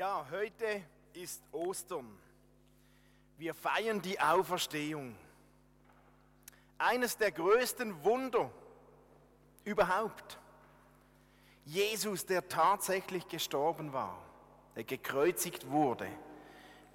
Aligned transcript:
Ja, 0.00 0.24
heute 0.30 0.82
ist 1.12 1.42
Ostern. 1.52 2.08
Wir 3.36 3.52
feiern 3.52 4.00
die 4.00 4.18
Auferstehung. 4.18 5.14
Eines 6.78 7.18
der 7.18 7.30
größten 7.30 8.02
Wunder 8.02 8.50
überhaupt. 9.62 10.38
Jesus, 11.66 12.24
der 12.24 12.48
tatsächlich 12.48 13.28
gestorben 13.28 13.92
war, 13.92 14.16
der 14.74 14.84
gekreuzigt 14.84 15.68
wurde, 15.68 16.06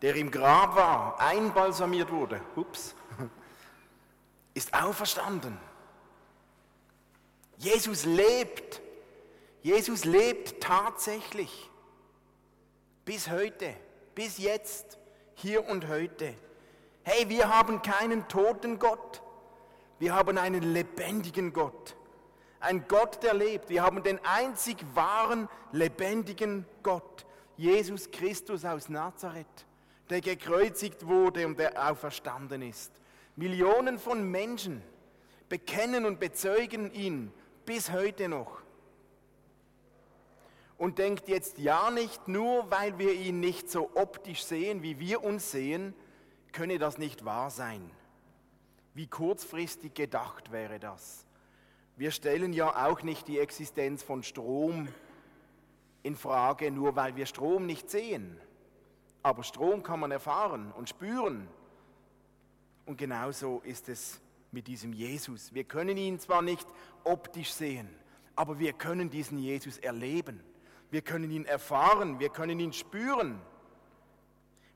der 0.01 0.15
im 0.15 0.31
Grab 0.31 0.75
war, 0.75 1.19
einbalsamiert 1.19 2.11
wurde, 2.11 2.41
ups, 2.55 2.95
ist 4.55 4.73
auferstanden. 4.73 5.59
Jesus 7.57 8.03
lebt. 8.03 8.81
Jesus 9.61 10.05
lebt 10.05 10.59
tatsächlich. 10.59 11.69
Bis 13.05 13.29
heute, 13.29 13.71
bis 14.15 14.39
jetzt, 14.39 14.97
hier 15.35 15.69
und 15.69 15.87
heute. 15.87 16.33
Hey, 17.03 17.29
wir 17.29 17.55
haben 17.55 17.83
keinen 17.83 18.27
toten 18.27 18.79
Gott. 18.79 19.21
Wir 19.99 20.15
haben 20.15 20.39
einen 20.39 20.73
lebendigen 20.73 21.53
Gott. 21.53 21.95
Ein 22.59 22.87
Gott, 22.87 23.21
der 23.21 23.35
lebt. 23.35 23.69
Wir 23.69 23.83
haben 23.83 24.01
den 24.01 24.19
einzig 24.25 24.77
wahren, 24.95 25.47
lebendigen 25.71 26.65
Gott. 26.81 27.27
Jesus 27.57 28.09
Christus 28.09 28.65
aus 28.65 28.89
Nazareth, 28.89 29.67
der 30.09 30.21
gekreuzigt 30.21 31.05
wurde 31.05 31.45
und 31.45 31.59
der 31.59 31.87
auferstanden 31.87 32.63
ist. 32.63 32.91
Millionen 33.35 33.99
von 33.99 34.31
Menschen 34.31 34.81
bekennen 35.47 36.05
und 36.05 36.19
bezeugen 36.19 36.91
ihn 36.91 37.31
bis 37.67 37.91
heute 37.91 38.27
noch 38.29 38.64
und 40.77 40.99
denkt 40.99 41.27
jetzt 41.27 41.57
ja 41.57 41.89
nicht, 41.89 42.27
nur 42.27 42.69
weil 42.69 42.97
wir 42.97 43.13
ihn 43.13 43.39
nicht 43.39 43.69
so 43.69 43.91
optisch 43.95 44.43
sehen, 44.43 44.83
wie 44.83 44.99
wir 44.99 45.23
uns 45.23 45.51
sehen, 45.51 45.93
könne 46.51 46.79
das 46.79 46.97
nicht 46.97 47.25
wahr 47.25 47.49
sein. 47.49 47.89
Wie 48.93 49.07
kurzfristig 49.07 49.93
gedacht 49.93 50.51
wäre 50.51 50.79
das? 50.79 51.25
Wir 51.97 52.11
stellen 52.11 52.53
ja 52.53 52.87
auch 52.87 53.03
nicht 53.03 53.27
die 53.27 53.39
Existenz 53.39 54.03
von 54.03 54.23
Strom 54.23 54.87
in 56.03 56.15
Frage, 56.15 56.71
nur 56.71 56.95
weil 56.95 57.15
wir 57.15 57.25
Strom 57.25 57.65
nicht 57.65 57.89
sehen. 57.89 58.37
Aber 59.23 59.43
Strom 59.43 59.81
kann 59.81 59.99
man 59.99 60.11
erfahren 60.11 60.71
und 60.73 60.89
spüren. 60.89 61.47
Und 62.85 62.97
genauso 62.97 63.61
ist 63.63 63.89
es 63.89 64.21
mit 64.51 64.67
diesem 64.67 64.93
Jesus. 64.93 65.53
Wir 65.53 65.63
können 65.63 65.97
ihn 65.97 66.19
zwar 66.19 66.41
nicht 66.41 66.67
optisch 67.03 67.51
sehen, 67.51 67.89
aber 68.35 68.59
wir 68.59 68.73
können 68.73 69.09
diesen 69.09 69.39
Jesus 69.39 69.77
erleben. 69.77 70.41
Wir 70.91 71.01
können 71.01 71.31
ihn 71.31 71.45
erfahren, 71.45 72.19
wir 72.19 72.29
können 72.29 72.59
ihn 72.59 72.73
spüren. 72.73 73.41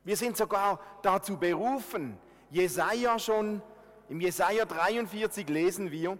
Wir 0.04 0.18
sind 0.18 0.38
sogar 0.38 0.80
dazu 1.02 1.38
berufen. 1.38 2.18
Jesaja 2.50 3.20
schon, 3.20 3.62
im 4.10 4.20
Jesaja 4.22 4.66
43 4.66 5.48
lesen 5.50 5.92
wir, 5.92 6.18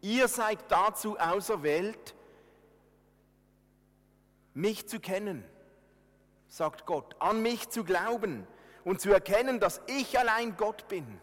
ihr 0.00 0.28
seid 0.28 0.58
dazu 0.68 1.18
auserwählt, 1.18 2.14
mich 4.52 4.88
zu 4.88 5.00
kennen, 5.00 5.44
sagt 6.48 6.86
Gott, 6.86 7.16
an 7.18 7.42
mich 7.42 7.68
zu 7.68 7.84
glauben 7.84 8.46
und 8.84 9.00
zu 9.00 9.12
erkennen, 9.12 9.60
dass 9.60 9.80
ich 9.86 10.18
allein 10.18 10.56
Gott 10.56 10.88
bin. 10.88 11.20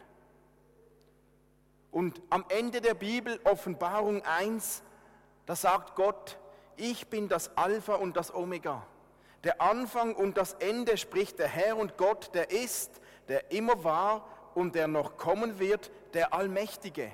Und 1.91 2.21
am 2.29 2.45
Ende 2.49 2.81
der 2.81 2.93
Bibel, 2.93 3.39
Offenbarung 3.43 4.23
1, 4.23 4.81
da 5.45 5.55
sagt 5.55 5.95
Gott, 5.95 6.37
ich 6.77 7.07
bin 7.07 7.27
das 7.27 7.55
Alpha 7.57 7.95
und 7.95 8.17
das 8.17 8.33
Omega. 8.33 8.85
Der 9.43 9.61
Anfang 9.61 10.15
und 10.15 10.37
das 10.37 10.53
Ende 10.53 10.97
spricht 10.97 11.39
der 11.39 11.47
Herr 11.47 11.77
und 11.77 11.97
Gott, 11.97 12.31
der 12.33 12.51
ist, 12.51 13.01
der 13.27 13.51
immer 13.51 13.83
war 13.83 14.27
und 14.53 14.75
der 14.75 14.87
noch 14.87 15.17
kommen 15.17 15.59
wird, 15.59 15.91
der 16.13 16.33
Allmächtige. 16.33 17.11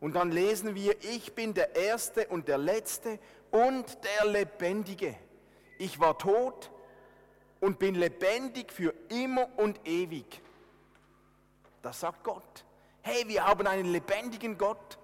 Und 0.00 0.14
dann 0.14 0.30
lesen 0.30 0.74
wir, 0.74 0.96
ich 1.02 1.34
bin 1.34 1.54
der 1.54 1.76
Erste 1.76 2.26
und 2.28 2.48
der 2.48 2.58
Letzte 2.58 3.18
und 3.50 3.98
der 4.04 4.30
Lebendige. 4.30 5.16
Ich 5.78 6.00
war 6.00 6.18
tot 6.18 6.70
und 7.60 7.78
bin 7.78 7.94
lebendig 7.94 8.72
für 8.72 8.94
immer 9.08 9.48
und 9.56 9.80
ewig. 9.86 10.42
Das 11.82 12.00
sagt 12.00 12.24
Gott. 12.24 12.64
Hey, 13.02 13.24
wir 13.28 13.46
haben 13.46 13.66
einen 13.66 13.92
lebendigen 13.92 14.58
Gott. 14.58 14.98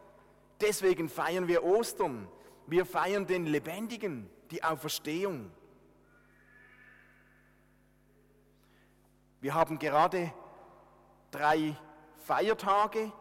Deswegen 0.61 1.09
feiern 1.09 1.47
wir 1.47 1.63
Ostern. 1.65 2.29
Wir 2.67 2.87
feiern 2.87 3.27
den 3.27 3.47
Lebendigen, 3.47 4.29
die 4.51 4.63
Auferstehung. 4.63 5.51
Wir 9.41 9.55
haben 9.55 9.79
gerade 9.79 10.33
drei 11.31 11.77
Feiertage, 12.19 13.13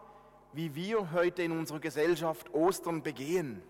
wie 0.54 0.76
wir 0.76 1.12
heute 1.12 1.44
in 1.44 1.52
unserer 1.52 1.80
Gesellschaft 1.80 2.54
Ostern 2.54 3.02
begehen. 3.02 3.64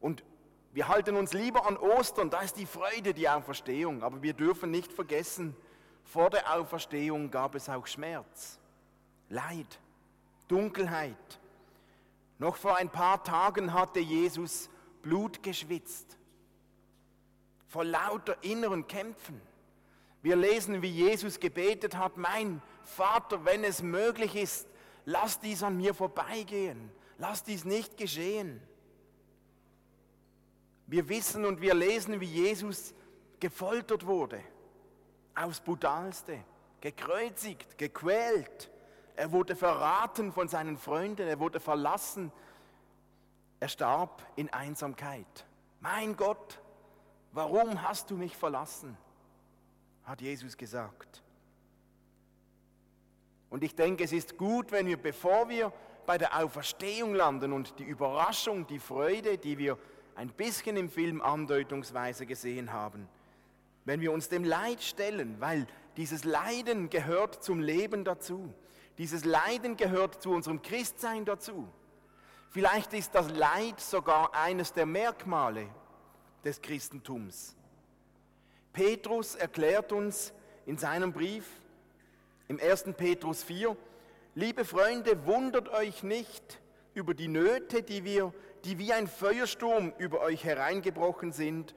Und 0.00 0.24
wir 0.72 0.88
halten 0.88 1.16
uns 1.16 1.32
lieber 1.32 1.66
an 1.66 1.76
Ostern, 1.76 2.30
da 2.30 2.40
ist 2.40 2.56
die 2.56 2.66
Freude, 2.66 3.14
die 3.14 3.28
Auferstehung. 3.28 4.02
Aber 4.02 4.22
wir 4.22 4.34
dürfen 4.34 4.70
nicht 4.70 4.92
vergessen, 4.92 5.56
vor 6.04 6.30
der 6.30 6.52
Auferstehung 6.54 7.30
gab 7.30 7.54
es 7.54 7.68
auch 7.68 7.86
Schmerz, 7.86 8.58
Leid, 9.28 9.80
Dunkelheit, 10.48 11.40
noch 12.38 12.56
vor 12.56 12.76
ein 12.76 12.90
paar 12.90 13.22
Tagen 13.24 13.72
hatte 13.72 14.00
Jesus 14.00 14.68
Blut 15.02 15.42
geschwitzt. 15.42 16.18
Vor 17.68 17.84
lauter 17.84 18.36
inneren 18.42 18.86
Kämpfen. 18.86 19.40
Wir 20.22 20.36
lesen, 20.36 20.82
wie 20.82 20.90
Jesus 20.90 21.38
gebetet 21.40 21.96
hat, 21.96 22.16
mein 22.16 22.60
Vater, 22.82 23.44
wenn 23.44 23.64
es 23.64 23.82
möglich 23.82 24.34
ist, 24.34 24.66
lass 25.04 25.40
dies 25.40 25.62
an 25.62 25.76
mir 25.76 25.94
vorbeigehen. 25.94 26.90
Lass 27.18 27.42
dies 27.42 27.64
nicht 27.64 27.96
geschehen. 27.96 28.60
Wir 30.86 31.08
wissen 31.08 31.44
und 31.44 31.60
wir 31.60 31.74
lesen, 31.74 32.20
wie 32.20 32.26
Jesus 32.26 32.94
gefoltert 33.40 34.06
wurde. 34.06 34.40
Aufs 35.34 35.60
brutalste. 35.60 36.44
Gekreuzigt, 36.80 37.78
gequält. 37.78 38.70
Er 39.16 39.32
wurde 39.32 39.56
verraten 39.56 40.30
von 40.30 40.48
seinen 40.48 40.76
Freunden, 40.76 41.26
er 41.26 41.40
wurde 41.40 41.58
verlassen. 41.58 42.30
Er 43.58 43.68
starb 43.68 44.22
in 44.36 44.52
Einsamkeit. 44.52 45.46
Mein 45.80 46.16
Gott, 46.16 46.60
warum 47.32 47.82
hast 47.82 48.10
du 48.10 48.16
mich 48.16 48.36
verlassen? 48.36 48.96
hat 50.06 50.20
Jesus 50.20 50.56
gesagt. 50.56 51.22
Und 53.50 53.64
ich 53.64 53.74
denke, 53.74 54.04
es 54.04 54.12
ist 54.12 54.36
gut, 54.36 54.72
wenn 54.72 54.86
wir, 54.86 54.96
bevor 54.96 55.48
wir 55.48 55.72
bei 56.06 56.16
der 56.16 56.38
Auferstehung 56.38 57.14
landen 57.14 57.52
und 57.52 57.78
die 57.78 57.84
Überraschung, 57.84 58.66
die 58.66 58.78
Freude, 58.78 59.36
die 59.36 59.58
wir 59.58 59.76
ein 60.14 60.28
bisschen 60.28 60.76
im 60.76 60.88
Film 60.88 61.20
andeutungsweise 61.20 62.26
gesehen 62.26 62.72
haben, 62.72 63.08
wenn 63.84 64.00
wir 64.00 64.12
uns 64.12 64.28
dem 64.28 64.44
Leid 64.44 64.82
stellen, 64.82 65.40
weil 65.40 65.66
dieses 65.96 66.24
Leiden 66.24 66.88
gehört 66.88 67.42
zum 67.42 67.60
Leben 67.60 68.04
dazu. 68.04 68.52
Dieses 68.98 69.24
Leiden 69.24 69.76
gehört 69.76 70.22
zu 70.22 70.30
unserem 70.30 70.62
Christsein 70.62 71.24
dazu. 71.24 71.68
Vielleicht 72.50 72.94
ist 72.94 73.14
das 73.14 73.30
Leid 73.30 73.80
sogar 73.80 74.34
eines 74.34 74.72
der 74.72 74.86
Merkmale 74.86 75.68
des 76.44 76.62
Christentums. 76.62 77.54
Petrus 78.72 79.34
erklärt 79.34 79.92
uns 79.92 80.32
in 80.64 80.78
seinem 80.78 81.12
Brief 81.12 81.44
im 82.48 82.58
1. 82.58 82.84
Petrus 82.96 83.42
4, 83.42 83.76
liebe 84.34 84.64
Freunde, 84.64 85.26
wundert 85.26 85.68
euch 85.68 86.02
nicht 86.02 86.60
über 86.94 87.12
die 87.12 87.28
Nöte, 87.28 87.82
die, 87.82 88.04
wir, 88.04 88.32
die 88.64 88.78
wie 88.78 88.92
ein 88.92 89.08
Feuersturm 89.08 89.92
über 89.98 90.20
euch 90.20 90.44
hereingebrochen 90.44 91.32
sind 91.32 91.74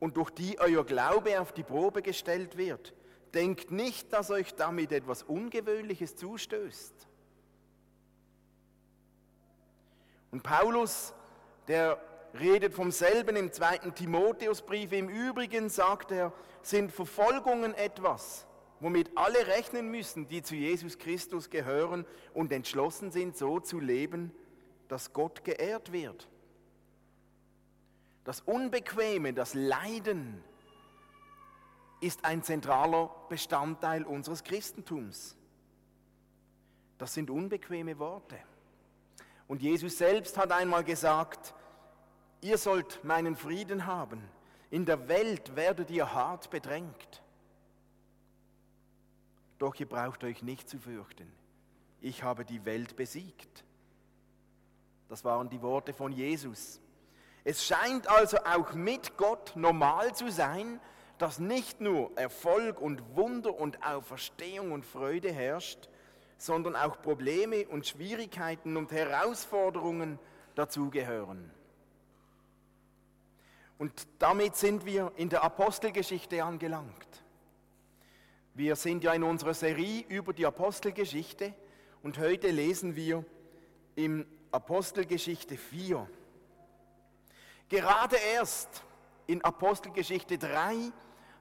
und 0.00 0.16
durch 0.16 0.30
die 0.30 0.58
euer 0.58 0.84
Glaube 0.84 1.40
auf 1.40 1.52
die 1.52 1.62
Probe 1.62 2.02
gestellt 2.02 2.58
wird 2.58 2.92
Denkt 3.34 3.70
nicht, 3.70 4.12
dass 4.12 4.30
euch 4.30 4.54
damit 4.54 4.92
etwas 4.92 5.22
Ungewöhnliches 5.22 6.16
zustößt. 6.16 6.94
Und 10.30 10.42
Paulus, 10.42 11.14
der 11.68 12.00
redet 12.38 12.74
vom 12.74 12.90
selben 12.90 13.36
im 13.36 13.52
zweiten 13.52 13.94
Timotheusbrief. 13.94 14.92
Im 14.92 15.08
Übrigen 15.08 15.68
sagt 15.68 16.10
er, 16.10 16.32
sind 16.62 16.92
Verfolgungen 16.92 17.74
etwas, 17.74 18.46
womit 18.80 19.10
alle 19.16 19.46
rechnen 19.46 19.90
müssen, 19.90 20.28
die 20.28 20.42
zu 20.42 20.54
Jesus 20.54 20.98
Christus 20.98 21.50
gehören 21.50 22.04
und 22.32 22.52
entschlossen 22.52 23.10
sind, 23.10 23.36
so 23.36 23.60
zu 23.60 23.80
leben, 23.80 24.32
dass 24.88 25.12
Gott 25.12 25.44
geehrt 25.44 25.92
wird. 25.92 26.28
Das 28.24 28.40
Unbequeme, 28.40 29.34
das 29.34 29.54
Leiden, 29.54 30.42
ist 32.04 32.24
ein 32.24 32.42
zentraler 32.42 33.10
Bestandteil 33.30 34.04
unseres 34.04 34.44
Christentums. 34.44 35.36
Das 36.98 37.14
sind 37.14 37.30
unbequeme 37.30 37.98
Worte. 37.98 38.38
Und 39.48 39.62
Jesus 39.62 39.96
selbst 39.96 40.36
hat 40.36 40.52
einmal 40.52 40.84
gesagt, 40.84 41.54
ihr 42.42 42.58
sollt 42.58 43.02
meinen 43.04 43.36
Frieden 43.36 43.86
haben. 43.86 44.22
In 44.70 44.84
der 44.84 45.08
Welt 45.08 45.56
werdet 45.56 45.90
ihr 45.90 46.12
hart 46.12 46.50
bedrängt. 46.50 47.22
Doch 49.58 49.74
ihr 49.76 49.88
braucht 49.88 50.24
euch 50.24 50.42
nicht 50.42 50.68
zu 50.68 50.78
fürchten. 50.78 51.32
Ich 52.02 52.22
habe 52.22 52.44
die 52.44 52.66
Welt 52.66 52.96
besiegt. 52.96 53.64
Das 55.08 55.24
waren 55.24 55.48
die 55.48 55.62
Worte 55.62 55.94
von 55.94 56.12
Jesus. 56.12 56.80
Es 57.44 57.64
scheint 57.64 58.08
also 58.08 58.38
auch 58.44 58.74
mit 58.74 59.16
Gott 59.16 59.52
normal 59.54 60.14
zu 60.14 60.30
sein, 60.30 60.80
dass 61.18 61.38
nicht 61.38 61.80
nur 61.80 62.16
Erfolg 62.16 62.80
und 62.80 63.16
Wunder 63.16 63.58
und 63.58 63.84
Auferstehung 63.86 64.72
und 64.72 64.84
Freude 64.84 65.32
herrscht, 65.32 65.88
sondern 66.36 66.76
auch 66.76 67.00
Probleme 67.00 67.66
und 67.68 67.86
Schwierigkeiten 67.86 68.76
und 68.76 68.90
Herausforderungen 68.92 70.18
dazugehören. 70.54 71.50
Und 73.78 74.06
damit 74.18 74.56
sind 74.56 74.84
wir 74.84 75.12
in 75.16 75.28
der 75.28 75.42
Apostelgeschichte 75.42 76.42
angelangt. 76.42 77.24
Wir 78.54 78.76
sind 78.76 79.02
ja 79.02 79.12
in 79.12 79.24
unserer 79.24 79.54
Serie 79.54 80.04
über 80.08 80.32
die 80.32 80.46
Apostelgeschichte 80.46 81.54
und 82.02 82.18
heute 82.18 82.50
lesen 82.50 82.94
wir 82.94 83.24
im 83.96 84.26
Apostelgeschichte 84.52 85.56
4. 85.56 86.08
Gerade 87.68 88.16
erst 88.34 88.84
in 89.26 89.42
Apostelgeschichte 89.42 90.38
3 90.38 90.92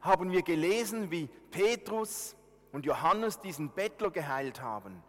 haben 0.03 0.31
wir 0.31 0.43
gelesen, 0.43 1.09
wie 1.09 1.27
Petrus 1.49 2.35
und 2.71 2.85
Johannes 2.85 3.39
diesen 3.39 3.69
Bettler 3.69 4.11
geheilt 4.11 4.61
haben. 4.61 5.01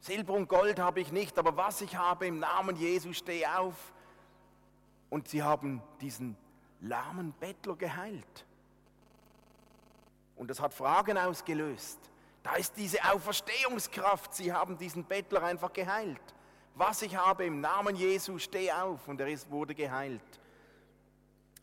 Silber 0.00 0.32
und 0.32 0.48
Gold 0.48 0.80
habe 0.80 1.00
ich 1.00 1.12
nicht, 1.12 1.38
aber 1.38 1.56
was 1.56 1.80
ich 1.80 1.96
habe 1.96 2.26
im 2.26 2.38
Namen 2.38 2.76
Jesu, 2.76 3.12
steh 3.12 3.46
auf. 3.46 3.92
Und 5.10 5.28
sie 5.28 5.42
haben 5.42 5.82
diesen 6.00 6.36
lahmen 6.80 7.34
Bettler 7.38 7.76
geheilt. 7.76 8.46
Und 10.36 10.48
das 10.48 10.60
hat 10.60 10.74
Fragen 10.74 11.18
ausgelöst. 11.18 11.98
Da 12.42 12.54
ist 12.54 12.76
diese 12.76 12.98
Auferstehungskraft. 13.12 14.34
Sie 14.34 14.52
haben 14.52 14.78
diesen 14.78 15.04
Bettler 15.04 15.44
einfach 15.44 15.72
geheilt 15.72 16.34
was 16.74 17.02
ich 17.02 17.16
habe 17.16 17.44
im 17.44 17.60
Namen 17.60 17.96
Jesu, 17.96 18.38
steh 18.38 18.72
auf. 18.72 19.06
Und 19.08 19.20
er 19.20 19.28
ist, 19.28 19.50
wurde 19.50 19.74
geheilt. 19.74 20.22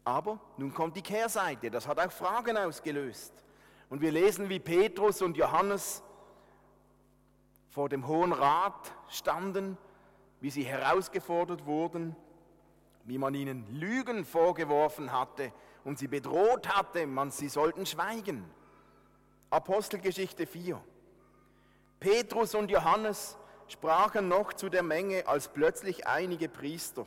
Aber 0.04 0.40
nun 0.58 0.74
kommt 0.74 0.96
die 0.96 1.02
Kehrseite, 1.02 1.70
das 1.70 1.88
hat 1.88 2.00
auch 2.00 2.12
Fragen 2.12 2.58
ausgelöst. 2.58 3.34
Und 3.90 4.02
wir 4.02 4.12
lesen, 4.12 4.50
wie 4.50 4.60
Petrus 4.60 5.22
und 5.22 5.38
Johannes 5.38 6.04
vor 7.70 7.90
dem 7.90 8.08
Hohen 8.08 8.34
Rat 8.34 8.92
standen, 9.10 9.78
wie 10.42 10.50
sie 10.50 10.64
herausgefordert 10.64 11.66
wurden, 11.66 12.16
wie 13.06 13.18
man 13.18 13.34
ihnen 13.34 13.66
Lügen 13.80 14.26
vorgeworfen 14.26 15.12
hatte 15.12 15.52
und 15.84 15.98
sie 15.98 16.08
bedroht 16.08 16.68
hatte, 16.70 17.08
man, 17.08 17.32
sie 17.32 17.50
sollten 17.50 17.86
schweigen. 17.86 18.44
Apostelgeschichte 19.50 20.46
4. 20.46 20.80
Petrus 22.00 22.54
und 22.54 22.70
Johannes 22.70 23.38
sprachen 23.68 24.28
noch 24.28 24.54
zu 24.54 24.70
der 24.70 24.84
Menge, 24.84 25.28
als 25.28 25.48
plötzlich 25.48 26.08
einige 26.08 26.48
Priester, 26.48 27.06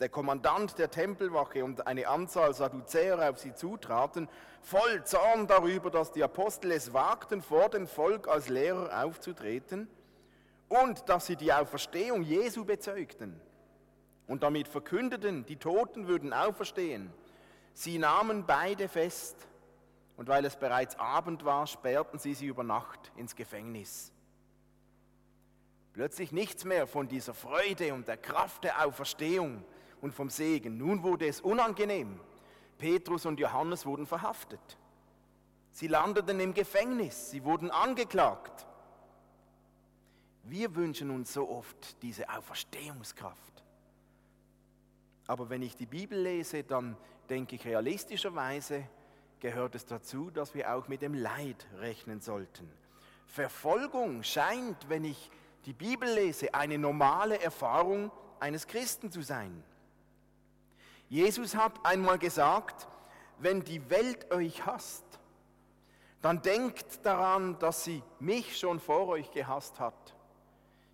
der 0.00 0.08
Kommandant 0.08 0.78
der 0.78 0.90
Tempelwache 0.90 1.64
und 1.64 1.86
eine 1.86 2.06
Anzahl 2.08 2.54
Sadduzäer 2.54 3.30
auf 3.30 3.38
sie 3.38 3.54
zutraten, 3.54 4.28
voll 4.60 5.04
Zorn 5.04 5.46
darüber, 5.46 5.90
dass 5.90 6.12
die 6.12 6.22
Apostel 6.22 6.72
es 6.72 6.92
wagten, 6.92 7.42
vor 7.42 7.68
dem 7.68 7.86
Volk 7.86 8.28
als 8.28 8.48
Lehrer 8.48 9.04
aufzutreten 9.04 9.88
und 10.68 11.08
dass 11.08 11.26
sie 11.26 11.36
die 11.36 11.52
Auferstehung 11.52 12.22
Jesu 12.22 12.64
bezeugten 12.64 13.40
und 14.26 14.42
damit 14.42 14.68
verkündeten, 14.68 15.44
die 15.46 15.56
Toten 15.56 16.06
würden 16.06 16.32
auferstehen. 16.32 17.12
Sie 17.72 17.98
nahmen 17.98 18.44
beide 18.46 18.88
fest 18.88 19.48
und 20.16 20.28
weil 20.28 20.44
es 20.44 20.56
bereits 20.56 20.98
Abend 20.98 21.44
war, 21.44 21.66
sperrten 21.66 22.18
sie 22.18 22.34
sie 22.34 22.46
über 22.46 22.62
Nacht 22.62 23.12
ins 23.16 23.34
Gefängnis. 23.34 24.12
Plötzlich 25.92 26.30
nichts 26.30 26.64
mehr 26.64 26.86
von 26.86 27.08
dieser 27.08 27.34
Freude 27.34 27.94
und 27.94 28.06
der 28.06 28.16
Kraft 28.16 28.62
der 28.62 28.86
Auferstehung 28.86 29.64
und 30.00 30.14
vom 30.14 30.30
Segen. 30.30 30.78
Nun 30.78 31.02
wurde 31.02 31.26
es 31.26 31.40
unangenehm. 31.40 32.20
Petrus 32.78 33.26
und 33.26 33.40
Johannes 33.40 33.84
wurden 33.86 34.06
verhaftet. 34.06 34.78
Sie 35.72 35.88
landeten 35.88 36.40
im 36.40 36.54
Gefängnis, 36.54 37.30
sie 37.30 37.44
wurden 37.44 37.70
angeklagt. 37.70 38.66
Wir 40.44 40.74
wünschen 40.74 41.10
uns 41.10 41.32
so 41.32 41.48
oft 41.48 42.02
diese 42.02 42.28
Auferstehungskraft. 42.28 43.62
Aber 45.26 45.50
wenn 45.50 45.62
ich 45.62 45.76
die 45.76 45.86
Bibel 45.86 46.18
lese, 46.18 46.64
dann 46.64 46.96
denke 47.28 47.56
ich 47.56 47.64
realistischerweise, 47.66 48.84
gehört 49.40 49.74
es 49.74 49.84
dazu, 49.84 50.30
dass 50.30 50.54
wir 50.54 50.74
auch 50.74 50.88
mit 50.88 51.02
dem 51.02 51.14
Leid 51.14 51.66
rechnen 51.78 52.20
sollten. 52.20 52.68
Verfolgung 53.26 54.22
scheint, 54.22 54.88
wenn 54.88 55.04
ich 55.04 55.30
die 55.66 55.74
Bibel 55.74 56.08
lese, 56.08 56.54
eine 56.54 56.78
normale 56.78 57.40
Erfahrung 57.40 58.10
eines 58.40 58.66
Christen 58.66 59.12
zu 59.12 59.20
sein. 59.20 59.62
Jesus 61.08 61.54
hat 61.54 61.84
einmal 61.84 62.18
gesagt, 62.18 62.86
wenn 63.38 63.64
die 63.64 63.88
Welt 63.90 64.30
euch 64.30 64.66
hasst, 64.66 65.04
dann 66.20 66.42
denkt 66.42 67.04
daran, 67.04 67.58
dass 67.58 67.84
sie 67.84 68.02
mich 68.18 68.58
schon 68.58 68.80
vor 68.80 69.08
euch 69.08 69.30
gehasst 69.30 69.78
hat. 69.78 70.14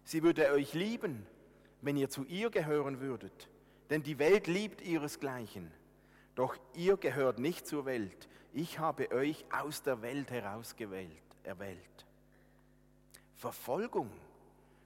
Sie 0.04 0.22
würde 0.22 0.50
euch 0.50 0.74
lieben, 0.74 1.26
wenn 1.80 1.96
ihr 1.96 2.10
zu 2.10 2.24
ihr 2.24 2.50
gehören 2.50 3.00
würdet, 3.00 3.48
denn 3.90 4.02
die 4.02 4.18
Welt 4.18 4.46
liebt 4.46 4.82
ihresgleichen. 4.82 5.72
Doch 6.34 6.56
ihr 6.74 6.96
gehört 6.96 7.38
nicht 7.38 7.66
zur 7.66 7.86
Welt. 7.86 8.28
Ich 8.52 8.78
habe 8.78 9.10
euch 9.12 9.44
aus 9.50 9.82
der 9.82 10.02
Welt 10.02 10.30
herausgewählt, 10.30 11.10
erwählt. 11.42 12.06
Verfolgung 13.36 14.10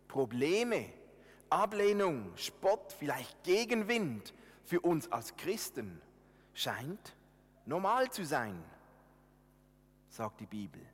Probleme, 0.09 0.87
Ablehnung, 1.51 2.33
Spott, 2.37 2.95
vielleicht 2.99 3.45
Gegenwind 3.45 4.33
für 4.69 4.81
uns 4.81 5.11
als 5.11 5.35
Christen 5.37 5.99
scheint 6.53 7.17
normal 7.65 8.11
zu 8.11 8.25
sein, 8.27 8.63
sagt 10.11 10.41
die 10.41 10.47
Bibel. 10.47 10.85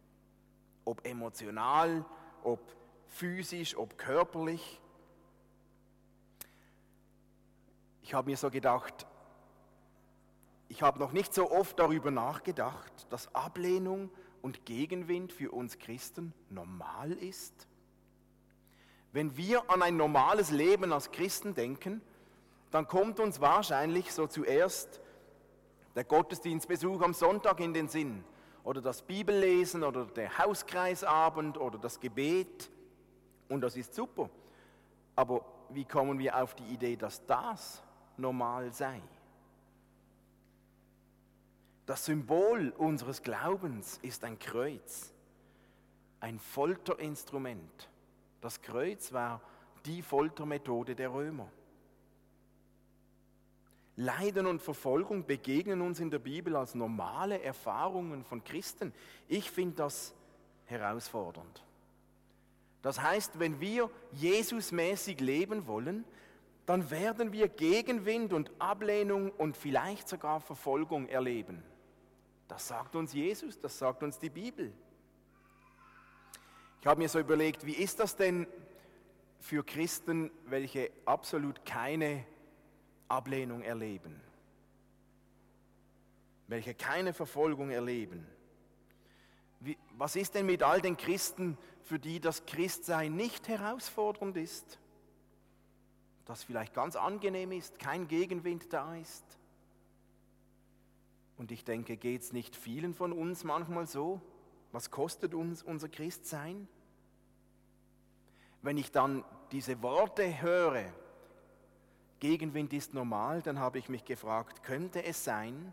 Ob 0.84 1.04
emotional, 1.04 2.04
ob 2.44 2.60
physisch, 3.08 3.76
ob 3.76 3.98
körperlich. 3.98 4.80
Ich 8.02 8.14
habe 8.14 8.30
mir 8.30 8.36
so 8.36 8.48
gedacht, 8.48 9.06
ich 10.68 10.82
habe 10.82 11.00
noch 11.00 11.10
nicht 11.10 11.34
so 11.34 11.50
oft 11.50 11.76
darüber 11.76 12.12
nachgedacht, 12.12 12.92
dass 13.10 13.34
Ablehnung 13.34 14.08
und 14.40 14.66
Gegenwind 14.66 15.32
für 15.32 15.50
uns 15.50 15.78
Christen 15.78 16.32
normal 16.48 17.10
ist. 17.10 17.66
Wenn 19.10 19.36
wir 19.36 19.68
an 19.68 19.82
ein 19.82 19.96
normales 19.96 20.52
Leben 20.52 20.92
als 20.92 21.10
Christen 21.10 21.54
denken, 21.54 22.02
dann 22.74 22.88
kommt 22.88 23.20
uns 23.20 23.40
wahrscheinlich 23.40 24.12
so 24.12 24.26
zuerst 24.26 25.00
der 25.94 26.02
Gottesdienstbesuch 26.02 27.02
am 27.02 27.14
Sonntag 27.14 27.60
in 27.60 27.72
den 27.72 27.86
Sinn 27.86 28.24
oder 28.64 28.80
das 28.80 29.02
Bibellesen 29.02 29.84
oder 29.84 30.06
der 30.06 30.38
Hauskreisabend 30.38 31.56
oder 31.56 31.78
das 31.78 32.00
Gebet 32.00 32.68
und 33.48 33.60
das 33.60 33.76
ist 33.76 33.94
super. 33.94 34.28
Aber 35.14 35.44
wie 35.68 35.84
kommen 35.84 36.18
wir 36.18 36.36
auf 36.36 36.56
die 36.56 36.64
Idee, 36.64 36.96
dass 36.96 37.24
das 37.26 37.80
normal 38.16 38.72
sei? 38.72 39.00
Das 41.86 42.06
Symbol 42.06 42.70
unseres 42.76 43.22
Glaubens 43.22 44.00
ist 44.02 44.24
ein 44.24 44.36
Kreuz, 44.40 45.14
ein 46.18 46.40
Folterinstrument. 46.40 47.88
Das 48.40 48.60
Kreuz 48.60 49.12
war 49.12 49.40
die 49.86 50.02
Foltermethode 50.02 50.96
der 50.96 51.12
Römer. 51.12 51.48
Leiden 53.96 54.46
und 54.46 54.60
Verfolgung 54.60 55.24
begegnen 55.24 55.80
uns 55.80 56.00
in 56.00 56.10
der 56.10 56.18
Bibel 56.18 56.56
als 56.56 56.74
normale 56.74 57.40
Erfahrungen 57.42 58.24
von 58.24 58.42
Christen. 58.42 58.92
Ich 59.28 59.50
finde 59.50 59.76
das 59.76 60.14
herausfordernd. 60.66 61.64
Das 62.82 63.00
heißt, 63.00 63.38
wenn 63.38 63.60
wir 63.60 63.88
Jesusmäßig 64.12 65.20
leben 65.20 65.66
wollen, 65.66 66.04
dann 66.66 66.90
werden 66.90 67.32
wir 67.32 67.48
Gegenwind 67.48 68.32
und 68.32 68.50
Ablehnung 68.58 69.30
und 69.30 69.56
vielleicht 69.56 70.08
sogar 70.08 70.40
Verfolgung 70.40 71.08
erleben. 71.08 71.62
Das 72.48 72.68
sagt 72.68 72.96
uns 72.96 73.12
Jesus, 73.12 73.60
das 73.60 73.78
sagt 73.78 74.02
uns 74.02 74.18
die 74.18 74.30
Bibel. 74.30 74.72
Ich 76.80 76.86
habe 76.86 77.00
mir 77.00 77.08
so 77.08 77.18
überlegt, 77.18 77.64
wie 77.64 77.72
ist 77.72 78.00
das 78.00 78.16
denn 78.16 78.46
für 79.40 79.64
Christen, 79.64 80.30
welche 80.46 80.90
absolut 81.06 81.64
keine 81.64 82.26
Ablehnung 83.08 83.62
erleben, 83.62 84.20
welche 86.46 86.75
keine 86.75 87.12
Verfolgung 87.12 87.70
erleben? 87.70 88.26
Wie, 89.61 89.78
was 89.96 90.16
ist 90.16 90.34
denn 90.34 90.46
mit 90.46 90.62
all 90.62 90.80
den 90.80 90.96
Christen, 90.96 91.56
für 91.82 91.99
die 91.99 92.20
das 92.20 92.44
Christsein 92.46 93.16
nicht 93.16 93.49
herausfordernd 93.49 94.37
ist, 94.37 94.78
das 96.26 96.42
vielleicht 96.42 96.75
ganz 96.75 96.96
angenehm 96.96 97.52
ist, 97.52 97.78
kein 97.78 98.08
Gegenwind 98.08 98.73
da 98.73 98.94
ist? 98.96 99.25
Und 101.37 101.50
ich 101.50 101.64
denke, 101.64 101.96
geht 101.96 102.23
es 102.23 102.32
nicht 102.32 102.54
vielen 102.54 102.94
von 102.94 103.12
uns 103.12 103.44
manchmal 103.44 103.87
so? 103.87 104.20
Was 104.73 104.90
kostet 104.90 105.34
uns 105.34 105.62
unser 105.62 105.88
Christsein? 105.88 106.68
Wenn 108.62 108.76
ich 108.76 108.92
dann 108.92 109.25
diese 109.52 109.82
Worte 109.82 110.40
höre, 110.40 110.92
Gegenwind 112.21 112.73
ist 112.73 112.94
normal, 112.94 113.42
dann 113.42 113.59
habe 113.59 113.78
ich 113.78 113.88
mich 113.88 114.04
gefragt, 114.04 114.62
könnte 114.62 115.04
es 115.04 115.25
sein, 115.25 115.73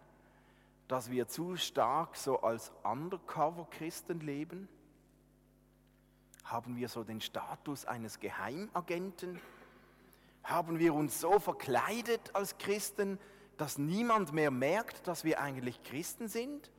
dass 0.88 1.10
wir 1.10 1.28
zu 1.28 1.56
stark 1.56 2.18
so 2.18 2.42
als 2.42 2.72
Undercover-Christen 2.84 4.20
leben? 4.20 4.68
Haben 6.44 6.76
wir 6.76 6.90
so 6.90 7.04
den 7.04 7.22
Status 7.22 7.86
eines 7.86 8.20
Geheimagenten? 8.20 9.40
Haben 10.44 10.80
wir 10.80 10.94
uns 10.94 11.22
so 11.22 11.40
verkleidet 11.40 12.36
als 12.36 12.58
Christen, 12.58 13.20
dass 13.58 13.78
niemand 13.78 14.34
mehr 14.34 14.52
merkt, 14.52 15.08
dass 15.08 15.24
wir 15.24 15.40
eigentlich 15.40 15.82
Christen 15.84 16.28
sind? 16.28 16.72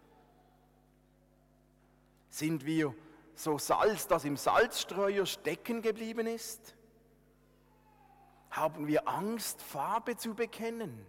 Sind 2.28 2.66
wir 2.66 2.95
so 3.35 3.57
Salz, 3.57 4.07
das 4.09 4.25
im 4.25 4.37
Salzstreuer 4.37 5.25
stecken 5.25 5.81
geblieben 5.81 6.26
ist? 6.26 6.75
Haben 8.52 8.87
wir 8.87 9.09
Angst, 9.09 9.62
Farbe 9.62 10.18
zu 10.18 10.35
bekennen? 10.35 11.06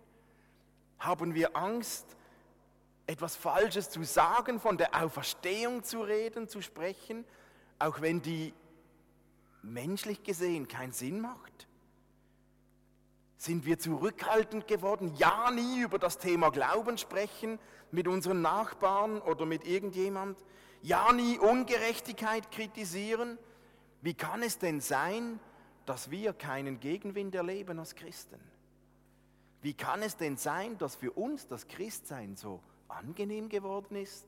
Haben 0.98 1.36
wir 1.36 1.58
Angst, 1.58 2.06
etwas 3.06 3.36
Falsches 3.36 3.90
zu 3.90 4.04
sagen, 4.04 4.62
von 4.62 4.78
der 4.78 5.04
Auferstehung 5.04 5.84
zu 5.84 6.02
reden, 6.02 6.48
zu 6.48 6.62
sprechen, 6.62 7.26
auch 7.80 8.00
wenn 8.00 8.22
die 8.22 8.54
menschlich 9.62 10.24
gesehen 10.24 10.70
keinen 10.70 10.94
Sinn 10.94 11.20
macht? 11.20 11.68
Sind 13.36 13.66
wir 13.66 13.78
zurückhaltend 13.78 14.66
geworden? 14.66 15.14
Ja, 15.18 15.52
nie 15.52 15.82
über 15.82 16.00
das 16.00 16.20
Thema 16.20 16.50
Glauben 16.50 16.98
sprechen 16.98 17.60
mit 17.92 18.08
unseren 18.08 18.42
Nachbarn 18.42 19.20
oder 19.20 19.46
mit 19.46 19.68
irgendjemand? 19.68 20.38
Ja, 20.82 21.12
nie 21.12 21.38
Ungerechtigkeit 21.40 22.52
kritisieren? 22.52 23.38
Wie 24.02 24.14
kann 24.14 24.44
es 24.44 24.60
denn 24.60 24.80
sein, 24.80 25.42
dass 25.42 25.53
wir 26.10 26.34
keinen 26.34 26.80
Gegenwind 26.80 27.36
erleben 27.36 27.80
als 27.80 27.96
Christen? 27.96 28.40
Wie 29.62 29.74
kann 29.74 30.02
es 30.02 30.18
denn 30.18 30.38
sein, 30.38 30.78
dass 30.78 30.96
für 30.96 31.12
uns 31.12 31.48
das 31.48 31.68
Christsein 31.68 32.36
so 32.36 32.62
angenehm 32.88 33.50
geworden 33.50 33.96
ist? 33.96 34.26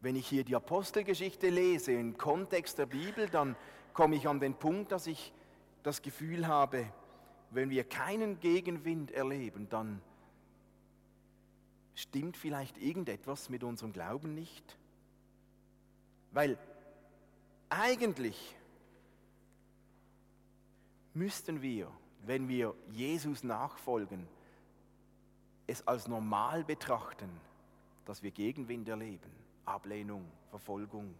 Wenn 0.00 0.16
ich 0.16 0.26
hier 0.26 0.44
die 0.44 0.56
Apostelgeschichte 0.56 1.48
lese 1.48 1.92
im 1.92 2.16
Kontext 2.16 2.78
der 2.78 2.86
Bibel, 2.86 3.28
dann 3.28 3.56
komme 3.92 4.16
ich 4.16 4.26
an 4.28 4.40
den 4.40 4.54
Punkt, 4.54 4.92
dass 4.92 5.06
ich 5.06 5.32
das 5.82 6.02
Gefühl 6.02 6.46
habe, 6.46 6.86
wenn 7.50 7.70
wir 7.70 7.84
keinen 7.84 8.40
Gegenwind 8.40 9.10
erleben, 9.10 9.68
dann 9.68 10.00
stimmt 11.94 12.36
vielleicht 12.36 12.78
irgendetwas 12.78 13.48
mit 13.48 13.62
unserem 13.62 13.92
Glauben 13.92 14.34
nicht. 14.34 14.78
Weil 16.30 16.58
eigentlich 17.72 18.56
müssten 21.14 21.62
wir, 21.62 21.90
wenn 22.24 22.48
wir 22.48 22.74
Jesus 22.90 23.42
nachfolgen, 23.42 24.26
es 25.66 25.86
als 25.86 26.06
normal 26.06 26.64
betrachten, 26.64 27.30
dass 28.04 28.22
wir 28.22 28.30
Gegenwind 28.30 28.88
erleben, 28.88 29.30
Ablehnung, 29.64 30.24
Verfolgung, 30.50 31.14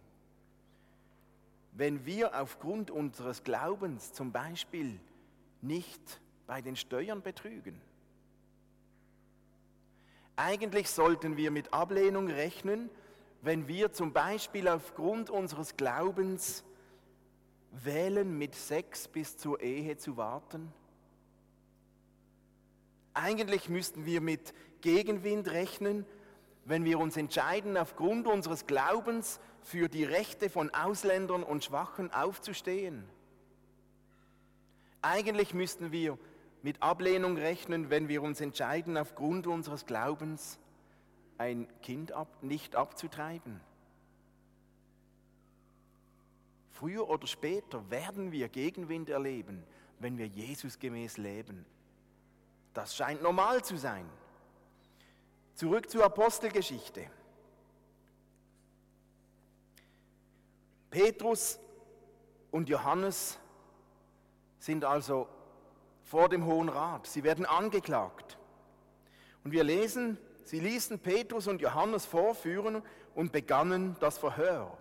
wenn 1.71 2.05
wir 2.05 2.39
aufgrund 2.39 2.91
unseres 2.91 3.43
Glaubens 3.43 4.13
zum 4.13 4.31
Beispiel 4.31 4.99
nicht 5.61 6.21
bei 6.45 6.61
den 6.61 6.75
Steuern 6.75 7.21
betrügen. 7.21 7.81
Eigentlich 10.35 10.89
sollten 10.89 11.35
wir 11.37 11.51
mit 11.51 11.73
Ablehnung 11.73 12.27
rechnen, 12.27 12.89
wenn 13.43 13.67
wir 13.67 13.91
zum 13.91 14.13
Beispiel 14.13 14.69
aufgrund 14.69 15.29
unseres 15.29 15.75
Glaubens 15.75 16.63
wählen, 17.71 18.37
mit 18.37 18.55
Sex 18.55 19.09
bis 19.09 19.37
zur 19.37 19.59
Ehe 19.61 19.97
zu 19.97 20.15
warten. 20.15 20.71
Eigentlich 23.13 23.67
müssten 23.67 24.05
wir 24.05 24.21
mit 24.21 24.53
Gegenwind 24.79 25.49
rechnen, 25.49 26.05
wenn 26.63 26.85
wir 26.85 26.99
uns 26.99 27.17
entscheiden, 27.17 27.75
aufgrund 27.75 28.27
unseres 28.27 28.65
Glaubens 28.65 29.41
für 29.61 29.89
die 29.89 30.05
Rechte 30.05 30.49
von 30.49 30.73
Ausländern 30.73 31.43
und 31.43 31.65
Schwachen 31.65 32.13
aufzustehen. 32.13 33.03
Eigentlich 35.01 35.53
müssten 35.53 35.91
wir 35.91 36.17
mit 36.61 36.81
Ablehnung 36.81 37.35
rechnen, 37.35 37.89
wenn 37.89 38.07
wir 38.07 38.23
uns 38.23 38.39
entscheiden, 38.39 38.97
aufgrund 38.97 39.47
unseres 39.47 39.85
Glaubens 39.85 40.59
ein 41.43 41.67
Kind 41.81 42.13
ab, 42.13 42.29
nicht 42.41 42.77
abzutreiben. 42.77 43.59
Früher 46.71 47.09
oder 47.09 47.27
später 47.27 47.89
werden 47.91 48.31
wir 48.31 48.47
Gegenwind 48.47 49.09
erleben, 49.09 49.61
wenn 49.99 50.17
wir 50.17 50.27
Jesus 50.27 50.79
gemäß 50.79 51.17
leben. 51.17 51.65
Das 52.73 52.95
scheint 52.95 53.21
normal 53.21 53.61
zu 53.61 53.77
sein. 53.77 54.09
Zurück 55.53 55.89
zur 55.89 56.05
Apostelgeschichte. 56.05 57.09
Petrus 60.89 61.59
und 62.51 62.69
Johannes 62.69 63.37
sind 64.59 64.85
also 64.85 65.27
vor 66.03 66.29
dem 66.29 66.45
Hohen 66.45 66.69
Rat. 66.69 67.05
Sie 67.05 67.23
werden 67.23 67.45
angeklagt. 67.45 68.37
Und 69.43 69.51
wir 69.51 69.65
lesen, 69.65 70.17
sie 70.43 70.59
ließen 70.59 70.99
Petrus 70.99 71.47
und 71.47 71.61
Johannes 71.61 72.05
vorführen 72.05 72.81
und 73.15 73.31
begannen 73.31 73.95
das 73.99 74.17
Verhör. 74.17 74.77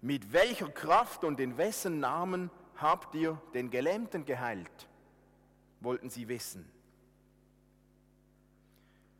Mit 0.00 0.32
welcher 0.32 0.68
Kraft 0.68 1.24
und 1.24 1.40
in 1.40 1.56
wessen 1.56 2.00
Namen 2.00 2.50
habt 2.76 3.14
ihr 3.14 3.40
den 3.54 3.70
Gelähmten 3.70 4.24
geheilt? 4.24 4.88
wollten 5.80 6.08
sie 6.08 6.26
wissen 6.26 6.68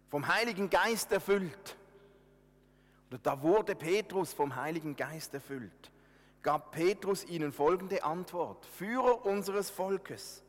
vom 0.08 0.28
Heiligen 0.28 0.70
Geist 0.70 1.12
erfüllt. 1.12 1.76
Oder 3.10 3.18
da 3.18 3.42
wurde 3.42 3.74
Petrus 3.74 4.32
vom 4.32 4.56
Heiligen 4.56 4.96
Geist 4.96 5.34
erfüllt. 5.34 5.92
Gab 6.42 6.72
Petrus 6.72 7.24
ihnen 7.24 7.52
folgende 7.52 8.02
Antwort. 8.04 8.64
Führer 8.66 9.26
unseres 9.26 9.70
Volkes, 9.70 10.42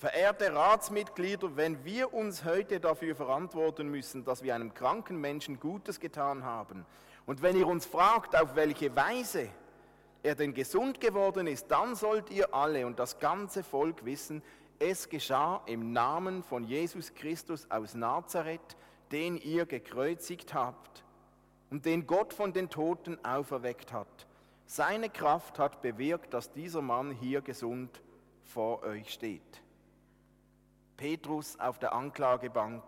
verehrte 0.00 0.54
Ratsmitglieder, 0.54 1.56
wenn 1.56 1.84
wir 1.84 2.14
uns 2.14 2.46
heute 2.46 2.80
dafür 2.80 3.14
verantworten 3.14 3.90
müssen, 3.90 4.24
dass 4.24 4.42
wir 4.42 4.54
einem 4.54 4.72
kranken 4.72 5.20
Menschen 5.20 5.60
Gutes 5.60 6.00
getan 6.00 6.42
haben, 6.42 6.86
und 7.26 7.42
wenn 7.42 7.54
ihr 7.54 7.66
uns 7.66 7.84
fragt, 7.84 8.34
auf 8.34 8.56
welche 8.56 8.96
Weise 8.96 9.50
er 10.22 10.34
denn 10.34 10.54
gesund 10.54 11.00
geworden 11.00 11.46
ist, 11.46 11.70
dann 11.70 11.94
sollt 11.94 12.30
ihr 12.30 12.54
alle 12.54 12.86
und 12.86 12.98
das 12.98 13.18
ganze 13.18 13.62
Volk 13.62 14.06
wissen, 14.06 14.42
es 14.78 15.06
geschah 15.08 15.62
im 15.66 15.92
Namen 15.92 16.42
von 16.42 16.64
Jesus 16.64 17.12
Christus 17.14 17.70
aus 17.70 17.94
Nazareth, 17.94 18.76
den 19.12 19.36
ihr 19.36 19.66
gekreuzigt 19.66 20.54
habt 20.54 21.04
und 21.68 21.84
den 21.84 22.06
Gott 22.06 22.32
von 22.32 22.54
den 22.54 22.70
Toten 22.70 23.22
auferweckt 23.22 23.92
hat. 23.92 24.26
Seine 24.64 25.10
Kraft 25.10 25.58
hat 25.58 25.82
bewirkt, 25.82 26.32
dass 26.32 26.52
dieser 26.52 26.80
Mann 26.80 27.10
hier 27.10 27.42
gesund 27.42 28.00
vor 28.42 28.82
euch 28.82 29.12
steht. 29.12 29.62
Petrus 31.00 31.58
auf 31.58 31.78
der 31.78 31.94
Anklagebank 31.94 32.82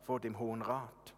vor 0.00 0.20
dem 0.20 0.38
Hohen 0.38 0.62
Rat. 0.62 1.14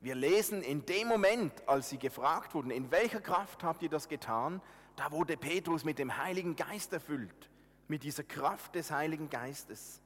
Wir 0.00 0.14
lesen 0.14 0.62
in 0.62 0.86
dem 0.86 1.06
Moment, 1.06 1.52
als 1.68 1.90
sie 1.90 1.98
gefragt 1.98 2.54
wurden, 2.54 2.70
in 2.70 2.90
welcher 2.90 3.20
Kraft 3.20 3.62
habt 3.62 3.82
ihr 3.82 3.90
das 3.90 4.08
getan, 4.08 4.62
da 4.96 5.12
wurde 5.12 5.36
Petrus 5.36 5.84
mit 5.84 5.98
dem 5.98 6.16
Heiligen 6.16 6.56
Geist 6.56 6.94
erfüllt, 6.94 7.50
mit 7.88 8.04
dieser 8.04 8.22
Kraft 8.22 8.74
des 8.74 8.90
Heiligen 8.90 9.28
Geistes. 9.28 10.00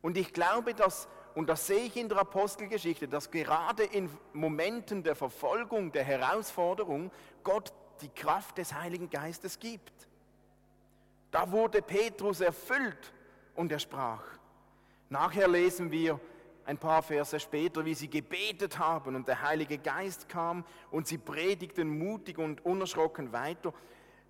Und 0.00 0.16
ich 0.16 0.32
glaube, 0.32 0.72
dass, 0.72 1.06
und 1.34 1.50
das 1.50 1.66
sehe 1.66 1.84
ich 1.84 1.98
in 1.98 2.08
der 2.08 2.16
Apostelgeschichte, 2.16 3.08
dass 3.08 3.30
gerade 3.30 3.84
in 3.84 4.08
Momenten 4.32 5.02
der 5.02 5.16
Verfolgung, 5.16 5.92
der 5.92 6.04
Herausforderung, 6.04 7.10
Gott 7.42 7.74
die 8.00 8.08
Kraft 8.08 8.56
des 8.56 8.72
Heiligen 8.72 9.10
Geistes 9.10 9.58
gibt. 9.58 10.08
Da 11.34 11.50
wurde 11.50 11.82
Petrus 11.82 12.40
erfüllt 12.40 13.12
und 13.56 13.72
er 13.72 13.80
sprach. 13.80 14.22
Nachher 15.08 15.48
lesen 15.48 15.90
wir, 15.90 16.20
ein 16.64 16.78
paar 16.78 17.02
Verse 17.02 17.40
später, 17.40 17.84
wie 17.84 17.94
sie 17.94 18.08
gebetet 18.08 18.78
haben 18.78 19.16
und 19.16 19.26
der 19.26 19.42
Heilige 19.42 19.78
Geist 19.78 20.28
kam 20.28 20.64
und 20.92 21.08
sie 21.08 21.18
predigten 21.18 21.98
mutig 21.98 22.38
und 22.38 22.64
unerschrocken 22.64 23.32
weiter. 23.32 23.74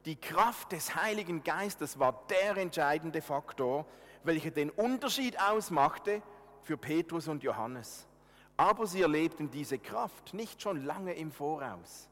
Die 0.07 0.17
Kraft 0.17 0.73
des 0.73 0.97
Heiligen 0.97 1.45
Geistes 1.45 1.99
war 1.99 2.25
der 2.31 2.57
entscheidende 2.57 3.21
Faktor, 3.21 3.85
welcher 4.23 4.51
den 4.51 4.71
Unterschied 4.71 5.39
ausmachte 5.39 6.23
für 6.63 6.79
Petrus 6.79 7.29
und 7.29 7.43
Johannes. 7.43 8.09
Aber 8.57 8.87
sie 8.87 9.03
erlebten 9.03 9.51
diese 9.51 9.79
Kraft 9.79 10.33
nicht 10.33 10.63
schon 10.63 10.87
lange 10.87 11.13
im 11.13 11.33
Voraus. 11.33 12.09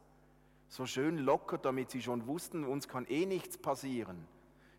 So 0.69 0.85
schön 0.85 1.17
locker, 1.17 1.57
damit 1.57 1.91
sie 1.91 2.03
schon 2.03 2.27
wussten, 2.27 2.67
uns 2.67 2.89
kann 2.89 3.07
eh 3.07 3.25
nichts 3.25 3.57
passieren. 3.57 4.29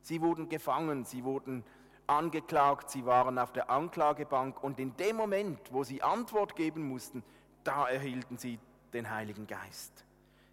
Sie 0.03 0.22
wurden 0.22 0.50
gefangen, 0.50 1.05
sie 1.05 1.24
wurden 1.24 1.63
angeklagt, 2.07 2.89
sie 2.89 3.05
waren 3.05 3.39
auf 3.39 3.53
der 3.53 3.69
Anklagebank 3.69 4.62
und 4.62 4.77
in 4.77 4.95
dem 4.98 5.15
Moment, 5.15 5.60
wo 5.72 5.86
sie 5.86 6.03
Antwort 6.03 6.57
geben 6.57 6.88
mussten, 6.89 7.24
da 7.63 7.88
erhielten 7.88 8.38
sie 8.38 8.60
den 8.91 9.10
Heiligen 9.10 9.48
Geist. 9.48 10.03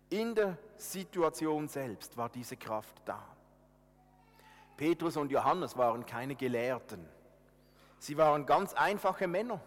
In 0.09 0.37
der 0.37 0.57
Situation 0.77 1.67
selbst 1.67 2.17
war 2.17 2.29
diese 2.29 2.57
Kraft 2.57 3.03
da. 3.05 3.21
Petrus 4.77 5.17
und 5.17 5.33
Johannes 5.33 5.77
waren 5.77 6.07
keine 6.07 6.37
Gelehrten. 6.37 7.05
Sie 7.99 8.17
waren 8.17 8.47
ganz 8.47 8.73
einfache 8.73 9.27
Männer, 9.27 9.61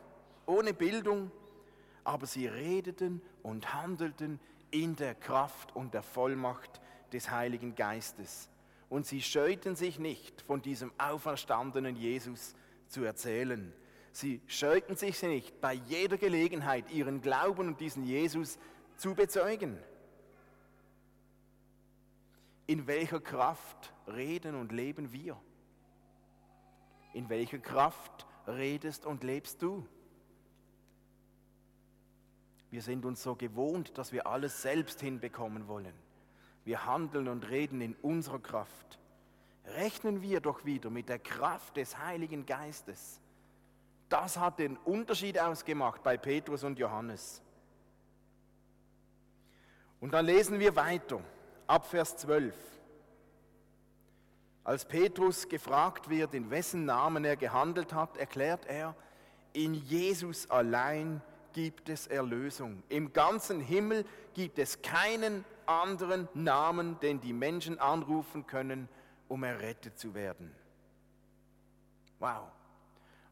ohne 0.46 0.74
Bildung, 0.74 1.30
aber 2.06 2.26
sie 2.26 2.48
redeten 2.48 3.22
und 3.44 3.74
handelten 3.74 4.40
in 4.72 4.96
der 4.96 5.14
Kraft 5.14 5.76
und 5.76 5.94
der 5.94 6.04
Vollmacht 6.04 6.82
des 7.12 7.30
Heiligen 7.30 7.76
Geistes. 7.76 8.50
Und 8.94 9.08
sie 9.08 9.24
scheuten 9.24 9.76
sich 9.76 9.98
nicht, 9.98 10.44
von 10.44 10.62
diesem 10.62 10.92
auferstandenen 11.00 11.96
Jesus 11.96 12.54
zu 12.90 13.04
erzählen. 13.04 13.74
Sie 14.12 14.40
scheuten 14.46 14.96
sich 14.96 15.20
nicht, 15.24 15.60
bei 15.60 15.74
jeder 15.74 16.20
Gelegenheit 16.20 16.92
ihren 16.92 17.20
Glauben 17.20 17.70
und 17.70 17.80
diesen 17.80 18.04
Jesus 18.04 18.60
zu 18.98 19.16
bezeugen. 19.16 19.80
In 22.68 22.86
welcher 22.86 23.20
Kraft 23.20 23.92
reden 24.06 24.54
und 24.54 24.72
leben 24.72 25.12
wir? 25.12 25.42
In 27.16 27.30
welcher 27.30 27.58
Kraft 27.58 28.28
redest 28.46 29.08
und 29.08 29.24
lebst 29.24 29.64
du? 29.64 29.88
Wir 32.70 32.84
sind 32.84 33.06
uns 33.06 33.24
so 33.24 33.36
gewohnt, 33.36 33.98
dass 33.98 34.12
wir 34.12 34.28
alles 34.28 34.62
selbst 34.62 35.02
hinbekommen 35.02 35.68
wollen. 35.68 36.03
Wir 36.66 36.86
handeln 36.86 37.28
und 37.28 37.50
reden 37.50 37.82
in 37.82 37.96
unserer 38.02 38.40
Kraft. 38.40 39.00
Rechnen 39.66 40.22
wir 40.22 40.40
doch 40.40 40.66
wieder 40.66 40.90
mit 40.90 41.10
der 41.10 41.20
Kraft 41.20 41.78
des 41.78 41.98
Heiligen 41.98 42.46
Geistes. 42.46 43.20
Das 44.10 44.38
hat 44.38 44.60
den 44.60 44.78
Unterschied 44.78 45.40
ausgemacht 45.40 46.04
bei 46.04 46.18
Petrus 46.18 46.64
und 46.64 46.78
Johannes. 46.78 47.42
Und 50.00 50.14
dann 50.14 50.26
lesen 50.26 50.60
wir 50.60 50.76
weiter, 50.76 51.22
ab 51.66 51.88
Vers 51.88 52.18
12. 52.18 52.54
Als 54.66 54.86
Petrus 54.86 55.48
gefragt 55.48 56.10
wird, 56.10 56.34
in 56.34 56.50
wessen 56.50 56.86
Namen 56.86 57.26
er 57.26 57.36
gehandelt 57.36 57.94
hat, 57.94 58.18
erklärt 58.18 58.66
er, 58.66 58.96
in 59.52 59.74
Jesus 59.74 60.50
allein 60.50 61.22
gibt 61.54 61.90
es 61.90 62.08
Erlösung. 62.08 62.84
Im 62.90 63.14
ganzen 63.14 63.60
Himmel 63.60 64.06
gibt 64.34 64.60
es 64.60 64.82
keinen 64.82 65.46
anderen 65.68 66.28
Namen, 66.34 67.00
den 67.00 67.22
die 67.22 67.34
Menschen 67.34 67.80
anrufen 67.80 68.46
können, 68.48 68.90
um 69.28 69.44
errettet 69.44 69.98
zu 69.98 70.14
werden. 70.14 70.54
Wow. 72.20 72.48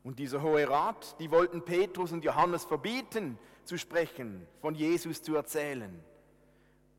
Und 0.03 0.19
dieser 0.19 0.41
Hohe 0.41 0.67
Rat, 0.67 1.15
die 1.19 1.31
wollten 1.31 1.63
Petrus 1.63 2.11
und 2.11 2.23
Johannes 2.23 2.65
verbieten, 2.65 3.37
zu 3.63 3.77
sprechen, 3.77 4.47
von 4.59 4.73
Jesus 4.73 5.21
zu 5.21 5.35
erzählen. 5.35 6.03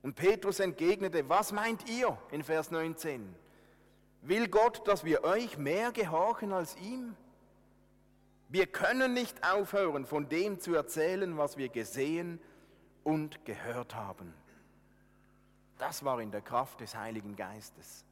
Und 0.02 0.14
Petrus 0.14 0.60
entgegnete, 0.60 1.28
was 1.28 1.52
meint 1.52 1.88
ihr 1.88 2.16
in 2.30 2.42
Vers 2.42 2.70
19? 2.70 3.34
Will 4.22 4.48
Gott, 4.48 4.86
dass 4.86 5.04
wir 5.04 5.24
euch 5.24 5.58
mehr 5.58 5.92
gehorchen 5.92 6.52
als 6.52 6.76
ihm? 6.76 7.16
Wir 8.48 8.66
können 8.66 9.14
nicht 9.14 9.42
aufhören, 9.48 10.04
von 10.04 10.28
dem 10.28 10.60
zu 10.60 10.74
erzählen, 10.74 11.38
was 11.38 11.56
wir 11.56 11.68
gesehen 11.68 12.40
und 13.02 13.44
gehört 13.44 13.94
haben. 13.94 14.34
Das 15.82 16.04
war 16.04 16.20
in 16.20 16.30
der 16.30 16.42
Kraft 16.42 16.78
des 16.78 16.94
Heiligen 16.94 17.34
Geistes. 17.34 18.04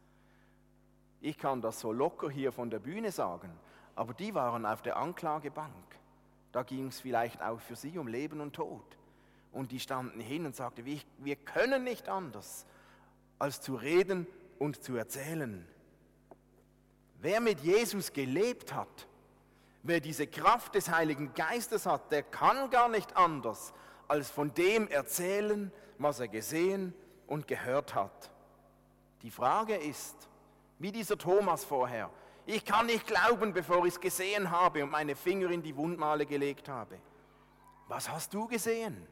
Ich 1.20 1.38
kann 1.38 1.62
das 1.62 1.78
so 1.78 1.92
locker 1.92 2.28
hier 2.28 2.50
von 2.50 2.68
der 2.68 2.80
Bühne 2.80 3.12
sagen, 3.12 3.48
aber 3.94 4.12
die 4.12 4.34
waren 4.34 4.66
auf 4.66 4.82
der 4.82 4.96
Anklagebank. 4.96 5.72
Da 6.50 6.64
ging 6.64 6.88
es 6.88 6.98
vielleicht 6.98 7.40
auch 7.40 7.60
für 7.60 7.76
sie 7.76 7.96
um 7.96 8.08
Leben 8.08 8.40
und 8.40 8.54
Tod. 8.54 8.82
Und 9.52 9.70
die 9.70 9.78
standen 9.78 10.18
hin 10.18 10.46
und 10.46 10.56
sagten, 10.56 10.84
wir 10.84 11.36
können 11.36 11.84
nicht 11.84 12.08
anders, 12.08 12.66
als 13.38 13.60
zu 13.60 13.76
reden 13.76 14.26
und 14.58 14.82
zu 14.82 14.96
erzählen. 14.96 15.64
Wer 17.20 17.40
mit 17.40 17.60
Jesus 17.60 18.12
gelebt 18.12 18.74
hat, 18.74 19.06
wer 19.84 20.00
diese 20.00 20.26
Kraft 20.26 20.74
des 20.74 20.90
Heiligen 20.90 21.34
Geistes 21.34 21.86
hat, 21.86 22.10
der 22.10 22.24
kann 22.24 22.68
gar 22.70 22.88
nicht 22.88 23.16
anders, 23.16 23.72
als 24.08 24.28
von 24.28 24.52
dem 24.54 24.88
erzählen, 24.88 25.70
was 25.98 26.18
er 26.18 26.26
gesehen 26.26 26.94
und 27.30 27.46
gehört 27.46 27.94
hat. 27.94 28.30
Die 29.22 29.30
Frage 29.30 29.76
ist, 29.76 30.28
wie 30.78 30.90
dieser 30.90 31.16
Thomas 31.16 31.64
vorher, 31.64 32.10
ich 32.44 32.64
kann 32.64 32.86
nicht 32.86 33.06
glauben, 33.06 33.52
bevor 33.52 33.86
ich 33.86 33.94
es 33.94 34.00
gesehen 34.00 34.50
habe 34.50 34.82
und 34.82 34.90
meine 34.90 35.14
Finger 35.14 35.50
in 35.50 35.62
die 35.62 35.76
Wundmale 35.76 36.26
gelegt 36.26 36.68
habe. 36.68 36.98
Was 37.86 38.10
hast 38.10 38.34
du 38.34 38.48
gesehen? 38.48 39.06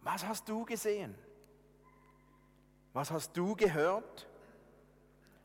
Was 0.00 0.24
hast 0.24 0.48
du 0.48 0.64
gesehen? 0.64 1.14
Was 2.94 3.10
hast 3.10 3.36
du 3.36 3.54
gehört? 3.54 4.26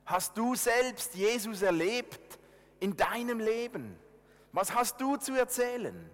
Hast 0.06 0.38
du 0.38 0.56
selbst 0.56 1.14
Jesus 1.16 1.62
erlebt 1.62 2.40
in 2.80 2.96
deinem 2.96 3.40
Leben? 3.40 4.00
Was 4.54 4.74
hast 4.74 5.02
du 5.02 5.18
zu 5.18 5.34
erzählen? 5.34 6.10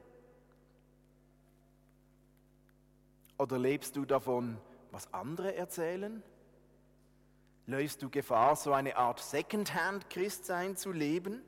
Oder 3.37 3.57
lebst 3.57 3.95
du 3.95 4.05
davon, 4.05 4.57
was 4.91 5.13
andere 5.13 5.55
erzählen? 5.55 6.23
Läufst 7.67 8.01
du 8.01 8.09
Gefahr, 8.09 8.55
so 8.55 8.73
eine 8.73 8.95
Art 8.95 9.19
Secondhand-Christsein 9.19 10.77
zu 10.77 10.91
leben? 10.91 11.41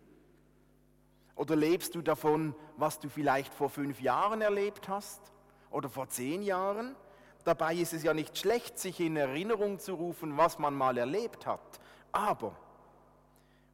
Oder 1.36 1.56
lebst 1.56 1.94
du 1.96 2.02
davon, 2.02 2.56
was 2.76 3.00
du 3.00 3.10
vielleicht 3.10 3.54
vor 3.54 3.70
fünf 3.70 4.02
Jahren 4.02 4.42
erlebt 4.42 4.90
hast 4.90 5.22
oder 5.70 5.88
vor 5.88 6.10
zehn 6.10 6.42
Jahren? 6.42 6.96
Dabei 7.44 7.76
ist 7.76 7.94
es 7.94 8.04
ja 8.04 8.14
nicht 8.14 8.38
schlecht, 8.38 8.80
sich 8.80 9.00
in 9.00 9.16
Erinnerung 9.16 9.80
zu 9.80 9.94
rufen, 9.94 10.36
was 10.36 10.60
man 10.60 10.74
mal 10.74 10.98
erlebt 10.98 11.46
hat. 11.46 11.80
Aber 12.12 12.58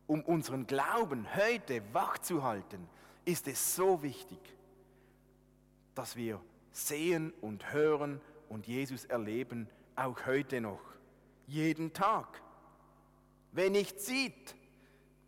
um 0.06 0.22
unseren 0.22 0.68
Glauben 0.68 1.26
heute 1.36 1.82
wach 1.94 2.18
zu 2.20 2.44
halten, 2.44 2.88
ist 3.26 3.48
es 3.48 3.76
so 3.76 4.04
wichtig, 4.04 4.40
dass 5.96 6.16
wir 6.18 6.42
sehen 6.74 7.32
und 7.40 7.72
hören 7.72 8.20
und 8.50 8.68
Jesus 8.68 9.06
erleben, 9.06 9.70
auch 9.96 10.26
heute 10.26 10.60
noch, 10.60 10.82
jeden 11.48 11.94
Tag. 11.94 12.42
Wer 13.52 13.70
nichts 13.70 14.06
sieht, 14.06 14.56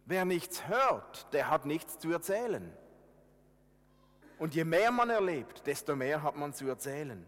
wer 0.05 0.25
nichts 0.25 0.67
hört, 0.67 1.31
der 1.33 1.49
hat 1.49 1.65
nichts 1.65 1.99
zu 1.99 2.11
erzählen. 2.11 2.71
Und 4.37 4.53
je 4.53 4.65
mehr 4.65 4.91
man 4.91 5.09
erlebt, 5.09 5.65
desto 5.65 5.95
mehr 5.95 6.21
hat 6.23 6.35
man 6.35 6.53
zu 6.53 6.67
erzählen. 6.67 7.25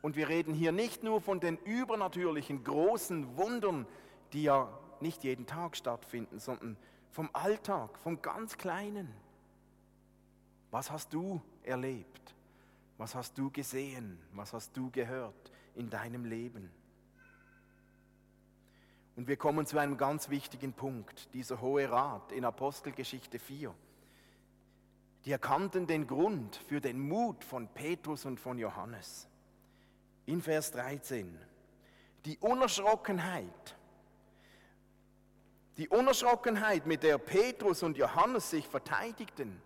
Und 0.00 0.16
wir 0.16 0.28
reden 0.28 0.54
hier 0.54 0.72
nicht 0.72 1.02
nur 1.02 1.20
von 1.20 1.40
den 1.40 1.56
übernatürlichen 1.58 2.64
großen 2.64 3.36
Wundern, 3.36 3.86
die 4.32 4.44
ja 4.44 4.68
nicht 5.00 5.24
jeden 5.24 5.46
Tag 5.46 5.76
stattfinden, 5.76 6.38
sondern 6.38 6.76
vom 7.10 7.30
Alltag, 7.32 7.98
vom 7.98 8.20
ganz 8.22 8.56
Kleinen. 8.56 9.12
Was 10.70 10.90
hast 10.90 11.12
du 11.14 11.40
erlebt? 11.62 12.34
Was 12.98 13.14
hast 13.14 13.38
du 13.38 13.50
gesehen? 13.50 14.18
Was 14.32 14.52
hast 14.52 14.76
du 14.76 14.90
gehört 14.90 15.50
in 15.74 15.88
deinem 15.88 16.24
Leben? 16.24 16.70
Und 19.16 19.26
wir 19.26 19.36
kommen 19.36 19.66
zu 19.66 19.78
einem 19.78 19.96
ganz 19.96 20.28
wichtigen 20.28 20.72
Punkt, 20.72 21.32
dieser 21.32 21.60
Hohe 21.60 21.90
Rat 21.90 22.30
in 22.32 22.44
Apostelgeschichte 22.44 23.38
4. 23.38 23.74
Die 25.24 25.32
erkannten 25.32 25.86
den 25.86 26.06
Grund 26.06 26.56
für 26.56 26.80
den 26.80 27.00
Mut 27.00 27.42
von 27.42 27.68
Petrus 27.68 28.24
und 28.26 28.38
von 28.38 28.58
Johannes. 28.58 29.28
In 30.26 30.42
Vers 30.42 30.70
13. 30.72 31.36
Die 32.26 32.38
Unerschrockenheit 32.38 33.78
die 35.78 35.88
Unerschrockenheit, 35.88 36.86
mit 36.86 37.04
der 37.04 37.18
Petrus 37.18 37.84
und 37.84 37.96
Johannes 37.96 38.50
sich 38.50 38.66
verteidigten, 38.66 39.62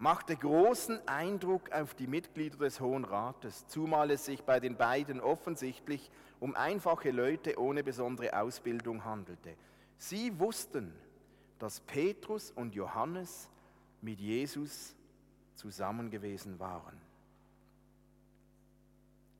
machte 0.00 0.34
großen 0.34 1.06
Eindruck 1.06 1.70
auf 1.72 1.94
die 1.94 2.06
Mitglieder 2.06 2.56
des 2.56 2.80
Hohen 2.80 3.04
Rates, 3.04 3.66
zumal 3.68 4.10
es 4.10 4.24
sich 4.24 4.42
bei 4.42 4.58
den 4.58 4.76
beiden 4.76 5.20
offensichtlich 5.20 6.10
um 6.40 6.56
einfache 6.56 7.10
Leute 7.10 7.60
ohne 7.60 7.84
besondere 7.84 8.34
Ausbildung 8.40 9.04
handelte. 9.04 9.54
Sie 9.98 10.38
wussten, 10.38 10.90
dass 11.58 11.80
Petrus 11.80 12.50
und 12.50 12.74
Johannes 12.74 13.50
mit 14.00 14.18
Jesus 14.18 14.94
zusammen 15.54 16.10
gewesen 16.10 16.58
waren. 16.58 16.98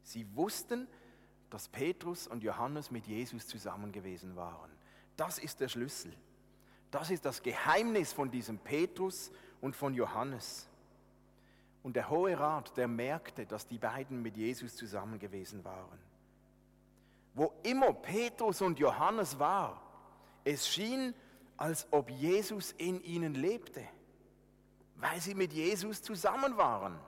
Sie 0.02 0.26
wussten, 0.36 0.86
dass 1.48 1.68
Petrus 1.68 2.26
und 2.26 2.42
Johannes 2.42 2.90
mit 2.90 3.06
Jesus 3.06 3.46
zusammen 3.46 3.92
gewesen 3.92 4.36
waren. 4.36 4.70
Das 5.16 5.38
ist 5.38 5.58
der 5.60 5.68
Schlüssel. 5.68 6.12
Das 6.90 7.10
ist 7.10 7.24
das 7.24 7.42
Geheimnis 7.42 8.12
von 8.12 8.30
diesem 8.30 8.58
Petrus 8.58 9.30
und 9.60 9.76
von 9.76 9.94
Johannes. 9.94 10.68
Und 11.82 11.96
der 11.96 12.10
Hohe 12.10 12.38
Rat, 12.38 12.76
der 12.76 12.88
merkte, 12.88 13.46
dass 13.46 13.66
die 13.66 13.78
beiden 13.78 14.22
mit 14.22 14.36
Jesus 14.36 14.76
zusammen 14.76 15.18
gewesen 15.18 15.64
waren. 15.64 15.98
Wo 17.34 17.52
immer 17.62 17.92
Petrus 17.92 18.60
und 18.60 18.78
Johannes 18.78 19.38
war, 19.38 19.80
Es 20.44 20.68
schien, 20.68 21.14
als 21.56 21.86
ob 21.90 22.08
Jesus 22.10 22.72
in 22.72 23.02
ihnen 23.02 23.34
lebte, 23.34 23.86
weil 24.96 25.20
sie 25.20 25.34
mit 25.34 25.52
Jesus 25.52 26.02
zusammen 26.02 26.56
waren. 26.56 26.98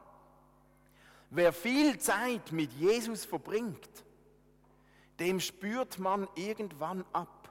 Wer 1.30 1.52
viel 1.52 1.98
Zeit 1.98 2.52
mit 2.52 2.72
Jesus 2.74 3.24
verbringt, 3.24 3.88
dem 5.18 5.40
spürt 5.40 5.98
man 5.98 6.28
irgendwann 6.34 7.04
ab, 7.12 7.48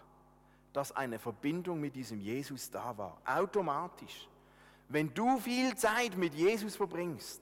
dass 0.74 0.92
eine 0.92 1.18
Verbindung 1.18 1.80
mit 1.80 1.96
diesem 1.96 2.20
Jesus 2.22 2.70
da 2.70 2.96
war, 2.98 3.20
automatisch. 3.26 4.30
Wenn 4.92 5.14
du 5.14 5.38
viel 5.40 5.74
Zeit 5.76 6.18
mit 6.18 6.36
Jesus 6.36 6.76
verbringst, 6.76 7.42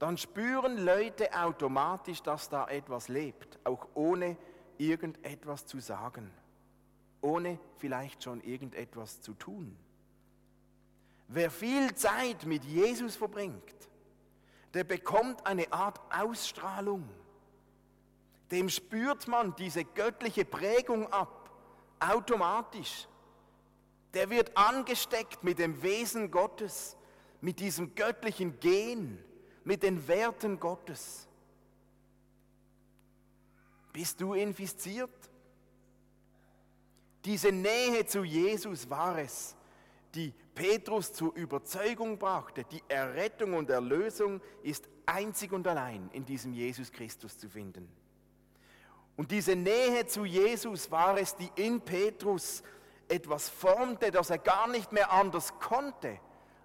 dann 0.00 0.18
spüren 0.18 0.78
Leute 0.84 1.32
automatisch, 1.32 2.22
dass 2.22 2.48
da 2.48 2.66
etwas 2.66 3.06
lebt, 3.06 3.60
auch 3.62 3.86
ohne 3.94 4.36
irgendetwas 4.76 5.64
zu 5.64 5.78
sagen, 5.78 6.28
ohne 7.20 7.60
vielleicht 7.76 8.24
schon 8.24 8.40
irgendetwas 8.40 9.20
zu 9.20 9.34
tun. 9.34 9.76
Wer 11.28 11.52
viel 11.52 11.94
Zeit 11.94 12.44
mit 12.46 12.64
Jesus 12.64 13.14
verbringt, 13.14 13.88
der 14.74 14.82
bekommt 14.82 15.46
eine 15.46 15.72
Art 15.72 16.00
Ausstrahlung. 16.12 17.08
Dem 18.50 18.68
spürt 18.68 19.28
man 19.28 19.54
diese 19.54 19.84
göttliche 19.84 20.44
Prägung 20.44 21.12
ab, 21.12 21.48
automatisch. 22.00 23.06
Der 24.14 24.30
wird 24.30 24.56
angesteckt 24.56 25.44
mit 25.44 25.58
dem 25.58 25.82
Wesen 25.82 26.30
Gottes, 26.30 26.96
mit 27.40 27.60
diesem 27.60 27.94
göttlichen 27.94 28.58
Gen, 28.60 29.22
mit 29.64 29.82
den 29.82 30.06
Werten 30.08 30.58
Gottes. 30.58 31.28
Bist 33.92 34.20
du 34.20 34.34
infiziert? 34.34 35.10
Diese 37.24 37.52
Nähe 37.52 38.06
zu 38.06 38.24
Jesus 38.24 38.88
war 38.88 39.18
es, 39.18 39.54
die 40.14 40.32
Petrus 40.54 41.12
zur 41.12 41.34
Überzeugung 41.34 42.18
brachte. 42.18 42.64
Die 42.64 42.82
Errettung 42.88 43.54
und 43.54 43.70
Erlösung 43.70 44.40
ist 44.62 44.88
einzig 45.06 45.52
und 45.52 45.66
allein 45.66 46.08
in 46.12 46.24
diesem 46.24 46.52
Jesus 46.52 46.90
Christus 46.90 47.38
zu 47.38 47.48
finden. 47.48 47.88
Und 49.16 49.30
diese 49.30 49.54
Nähe 49.54 50.06
zu 50.06 50.24
Jesus 50.24 50.90
war 50.90 51.18
es, 51.18 51.36
die 51.36 51.50
in 51.56 51.80
Petrus 51.80 52.62
etwas 53.10 53.48
formte, 53.48 54.10
das 54.10 54.30
er 54.30 54.38
gar 54.38 54.68
nicht 54.68 54.92
mehr 54.92 55.10
anders 55.10 55.58
konnte, 55.58 56.18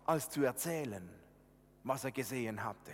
als 0.06 0.30
zu 0.30 0.44
erzählen, 0.44 1.10
was 1.84 2.04
er 2.04 2.12
gesehen 2.12 2.64
hatte. 2.64 2.92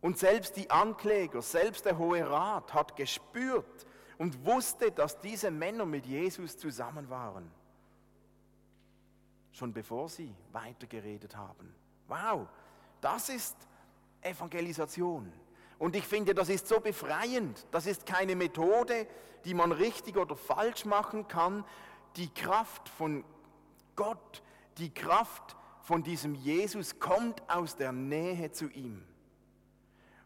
Und 0.00 0.18
selbst 0.18 0.56
die 0.56 0.68
Ankläger, 0.68 1.40
selbst 1.42 1.84
der 1.84 1.96
Hohe 1.96 2.28
Rat 2.28 2.74
hat 2.74 2.96
gespürt 2.96 3.86
und 4.18 4.44
wusste, 4.44 4.90
dass 4.90 5.20
diese 5.20 5.50
Männer 5.50 5.86
mit 5.86 6.06
Jesus 6.06 6.58
zusammen 6.58 7.08
waren. 7.08 7.50
Schon 9.52 9.72
bevor 9.72 10.08
sie 10.08 10.34
weitergeredet 10.50 11.36
haben. 11.36 11.72
Wow, 12.08 12.48
das 13.00 13.28
ist 13.28 13.56
Evangelisation. 14.20 15.32
Und 15.82 15.96
ich 15.96 16.06
finde, 16.06 16.32
das 16.32 16.48
ist 16.48 16.68
so 16.68 16.78
befreiend. 16.78 17.66
Das 17.72 17.86
ist 17.86 18.06
keine 18.06 18.36
Methode, 18.36 19.04
die 19.44 19.52
man 19.52 19.72
richtig 19.72 20.16
oder 20.16 20.36
falsch 20.36 20.84
machen 20.84 21.26
kann. 21.26 21.64
Die 22.14 22.32
Kraft 22.32 22.88
von 22.88 23.24
Gott, 23.96 24.44
die 24.78 24.94
Kraft 24.94 25.56
von 25.80 26.04
diesem 26.04 26.36
Jesus 26.36 27.00
kommt 27.00 27.42
aus 27.50 27.74
der 27.74 27.90
Nähe 27.90 28.52
zu 28.52 28.68
ihm. 28.68 29.02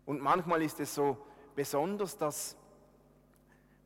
Und 0.05 0.21
manchmal 0.21 0.61
ist 0.61 0.79
es 0.79 0.95
so 0.95 1.17
besonders, 1.55 2.19
dass, 2.19 2.55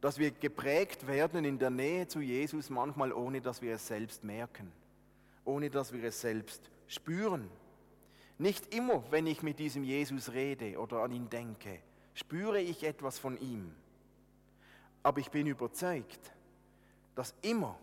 dass 0.00 0.18
wir 0.18 0.32
geprägt 0.32 1.06
werden 1.06 1.44
in 1.44 1.56
der 1.56 1.70
Nähe 1.70 2.08
zu 2.08 2.18
Jesus, 2.18 2.68
manchmal 2.68 3.12
ohne 3.12 3.40
dass 3.40 3.62
wir 3.62 3.76
es 3.76 3.86
selbst 3.86 4.24
merken, 4.24 4.72
ohne 5.44 5.70
dass 5.70 5.92
wir 5.92 6.02
es 6.02 6.20
selbst 6.20 6.68
spüren. 6.88 7.48
Nicht 8.40 8.74
immer, 8.74 9.04
wenn 9.10 9.26
ich 9.26 9.42
mit 9.42 9.58
diesem 9.58 9.84
Jesus 9.84 10.32
rede 10.32 10.78
oder 10.78 11.02
an 11.02 11.12
ihn 11.12 11.28
denke, 11.28 11.78
spüre 12.14 12.58
ich 12.58 12.84
etwas 12.84 13.18
von 13.18 13.38
ihm. 13.38 13.74
Aber 15.02 15.20
ich 15.20 15.30
bin 15.30 15.46
überzeugt, 15.46 16.32
dass 17.14 17.34
immer 17.42 17.78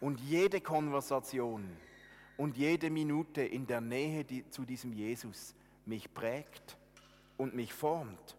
und 0.00 0.18
jede 0.18 0.60
Konversation 0.60 1.70
und 2.36 2.56
jede 2.56 2.90
Minute 2.90 3.42
in 3.42 3.64
der 3.68 3.80
Nähe 3.80 4.26
zu 4.50 4.64
diesem 4.64 4.92
Jesus 4.92 5.54
mich 5.86 6.12
prägt 6.12 6.76
und 7.36 7.54
mich 7.54 7.72
formt. 7.72 8.36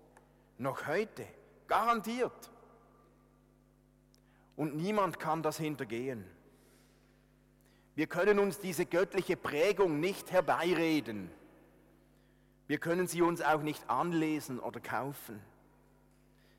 Noch 0.57 0.85
heute, 0.85 1.25
garantiert. 1.65 2.51
Und 4.57 4.75
niemand 4.75 5.17
kann 5.17 5.41
das 5.41 5.57
hintergehen. 5.57 6.25
Wir 7.95 8.07
können 8.07 8.39
uns 8.39 8.59
diese 8.59 8.85
göttliche 8.85 9.35
Prägung 9.35 9.99
nicht 9.99 10.31
herbeireden. 10.31 11.29
Wir 12.67 12.77
können 12.77 13.07
sie 13.07 13.21
uns 13.21 13.41
auch 13.41 13.61
nicht 13.61 13.89
anlesen 13.89 14.59
oder 14.59 14.79
kaufen. 14.79 15.41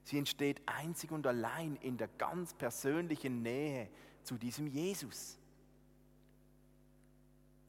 Sie 0.05 0.19
entsteht 0.19 0.61
einzig 0.67 1.11
und 1.11 1.27
allein 1.27 1.77
in 1.77 1.97
der 1.97 2.09
ganz 2.19 2.53
persönlichen 2.53 3.43
Nähe 3.43 3.89
zu 4.25 4.37
diesem 4.37 4.67
Jesus. 4.67 5.39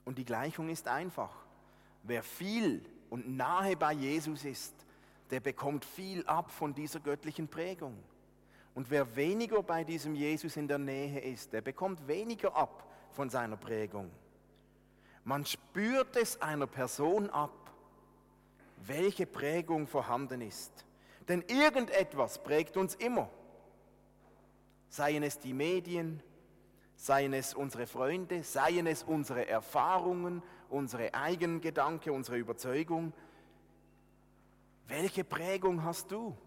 Und 0.04 0.17
die 0.17 0.26
Gleichung 0.26 0.67
ist 0.69 0.88
einfach. 0.88 1.34
Wer 2.04 2.21
viel 2.21 2.84
und 3.10 3.38
nahe 3.38 3.78
bei 3.78 3.93
Jesus 3.93 4.43
ist, 4.43 4.76
der 5.30 5.39
bekommt 5.39 5.86
viel 5.86 6.26
ab 6.26 6.52
von 6.52 6.73
dieser 6.73 6.99
göttlichen 6.99 7.47
Prägung. 7.47 7.97
Und 8.76 8.89
wer 8.89 9.15
weniger 9.15 9.63
bei 9.63 9.84
diesem 9.84 10.15
Jesus 10.15 10.58
in 10.58 10.67
der 10.67 10.80
Nähe 10.80 11.19
ist, 11.19 11.54
der 11.54 11.62
bekommt 11.62 12.06
weniger 12.08 12.56
ab 12.56 12.92
von 13.13 13.30
seiner 13.30 13.58
Prägung. 13.58 14.12
Man 15.23 15.45
spürt 15.45 16.15
es 16.17 16.41
einer 16.41 16.67
Person 16.67 17.30
ab, 17.30 17.71
welche 18.86 19.26
Prägung 19.26 19.88
vorhanden 19.88 20.41
ist. 20.41 20.86
Denn 21.28 21.41
irgendetwas 21.47 22.43
prägt 22.43 22.76
uns 22.76 22.95
immer. 22.95 23.30
Seien 24.89 25.23
es 25.23 25.39
die 25.39 25.54
Medien, 25.54 26.21
seien 26.95 27.34
es 27.34 27.54
unsere 27.54 27.88
Freunde, 27.88 28.43
seien 28.43 28.86
es 28.88 29.04
unsere 29.04 29.47
Erfahrungen, 29.47 30.43
unsere 30.69 31.13
eigenen 31.13 31.62
Gedanken, 31.62 32.12
unsere 32.12 32.38
Überzeugung. 32.38 33.13
Welche 34.88 35.23
Prägung 35.23 35.84
hast 35.84 36.12
du? 36.12 36.38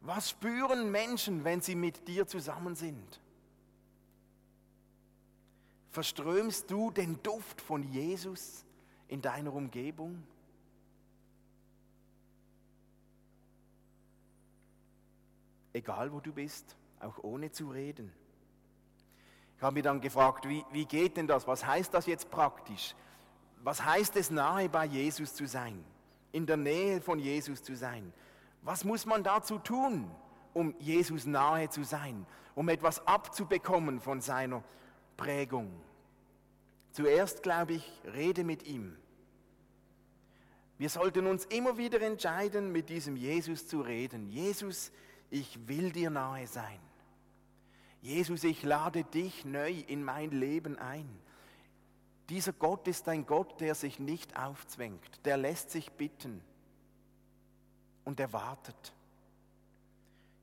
Was 0.00 0.30
spüren 0.30 0.90
Menschen, 0.90 1.44
wenn 1.44 1.60
sie 1.60 1.74
mit 1.74 2.08
dir 2.08 2.26
zusammen 2.26 2.74
sind? 2.74 3.20
Verströmst 5.90 6.70
du 6.70 6.90
den 6.90 7.20
Duft 7.22 7.60
von 7.60 7.82
Jesus 7.82 8.64
in 9.08 9.20
deiner 9.20 9.52
Umgebung? 9.52 10.22
Egal 15.72 16.12
wo 16.12 16.20
du 16.20 16.32
bist, 16.32 16.76
auch 17.00 17.18
ohne 17.22 17.50
zu 17.50 17.70
reden. 17.70 18.12
Ich 19.56 19.62
habe 19.62 19.74
mich 19.74 19.82
dann 19.82 20.00
gefragt, 20.00 20.48
wie, 20.48 20.64
wie 20.72 20.84
geht 20.84 21.16
denn 21.16 21.26
das? 21.26 21.46
Was 21.46 21.66
heißt 21.66 21.92
das 21.92 22.06
jetzt 22.06 22.30
praktisch? 22.30 22.94
Was 23.62 23.84
heißt 23.84 24.16
es, 24.16 24.30
nahe 24.30 24.68
bei 24.68 24.86
Jesus 24.86 25.34
zu 25.34 25.46
sein? 25.46 25.84
In 26.32 26.46
der 26.46 26.56
Nähe 26.56 27.00
von 27.00 27.18
Jesus 27.18 27.62
zu 27.62 27.76
sein? 27.76 28.12
Was 28.62 28.84
muss 28.84 29.06
man 29.06 29.22
dazu 29.22 29.58
tun, 29.58 30.10
um 30.54 30.74
Jesus 30.78 31.26
nahe 31.26 31.68
zu 31.68 31.82
sein? 31.82 32.26
Um 32.54 32.68
etwas 32.68 33.06
abzubekommen 33.06 34.00
von 34.00 34.20
seiner 34.20 34.62
Prägung? 35.20 35.70
Zuerst, 36.92 37.42
glaube 37.42 37.74
ich, 37.74 37.92
rede 38.14 38.42
mit 38.42 38.66
ihm. 38.66 38.96
Wir 40.78 40.88
sollten 40.88 41.26
uns 41.26 41.44
immer 41.44 41.76
wieder 41.76 42.00
entscheiden, 42.00 42.72
mit 42.72 42.88
diesem 42.88 43.16
Jesus 43.16 43.68
zu 43.68 43.82
reden. 43.82 44.30
Jesus, 44.30 44.90
ich 45.28 45.68
will 45.68 45.92
dir 45.92 46.08
nahe 46.08 46.46
sein. 46.46 46.80
Jesus, 48.00 48.44
ich 48.44 48.62
lade 48.62 49.04
dich 49.04 49.44
neu 49.44 49.70
in 49.86 50.02
mein 50.02 50.30
Leben 50.30 50.78
ein. 50.78 51.06
Dieser 52.30 52.54
Gott 52.54 52.88
ist 52.88 53.06
ein 53.06 53.26
Gott, 53.26 53.60
der 53.60 53.74
sich 53.74 53.98
nicht 53.98 54.38
aufzwängt, 54.38 55.26
der 55.26 55.36
lässt 55.36 55.70
sich 55.70 55.92
bitten 55.92 56.40
und 58.04 58.18
er 58.20 58.32
wartet. 58.32 58.94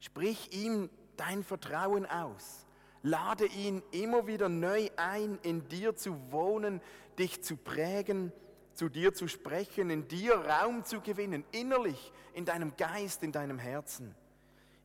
Sprich 0.02 0.54
ihm 0.54 0.88
dein 1.16 1.44
Vertrauen 1.44 2.06
aus. 2.06 2.67
Lade 3.08 3.46
ihn 3.46 3.82
immer 3.92 4.28
wieder 4.28 4.50
neu 4.50 4.90
ein, 4.98 5.40
in 5.42 5.66
dir 5.70 5.96
zu 5.96 6.30
wohnen, 6.30 6.82
dich 7.18 7.42
zu 7.42 7.56
prägen, 7.56 8.34
zu 8.74 8.90
dir 8.90 9.14
zu 9.14 9.30
sprechen, 9.30 9.90
in 9.90 10.10
dir 10.10 10.36
Raum 10.36 10.84
zu 10.84 11.00
gewinnen, 11.00 11.46
innerlich, 11.52 12.12
in 12.34 12.44
deinem 12.44 12.76
Geist, 12.76 13.24
in 13.24 13.32
deinem 13.32 13.60
Herzen. 13.60 14.14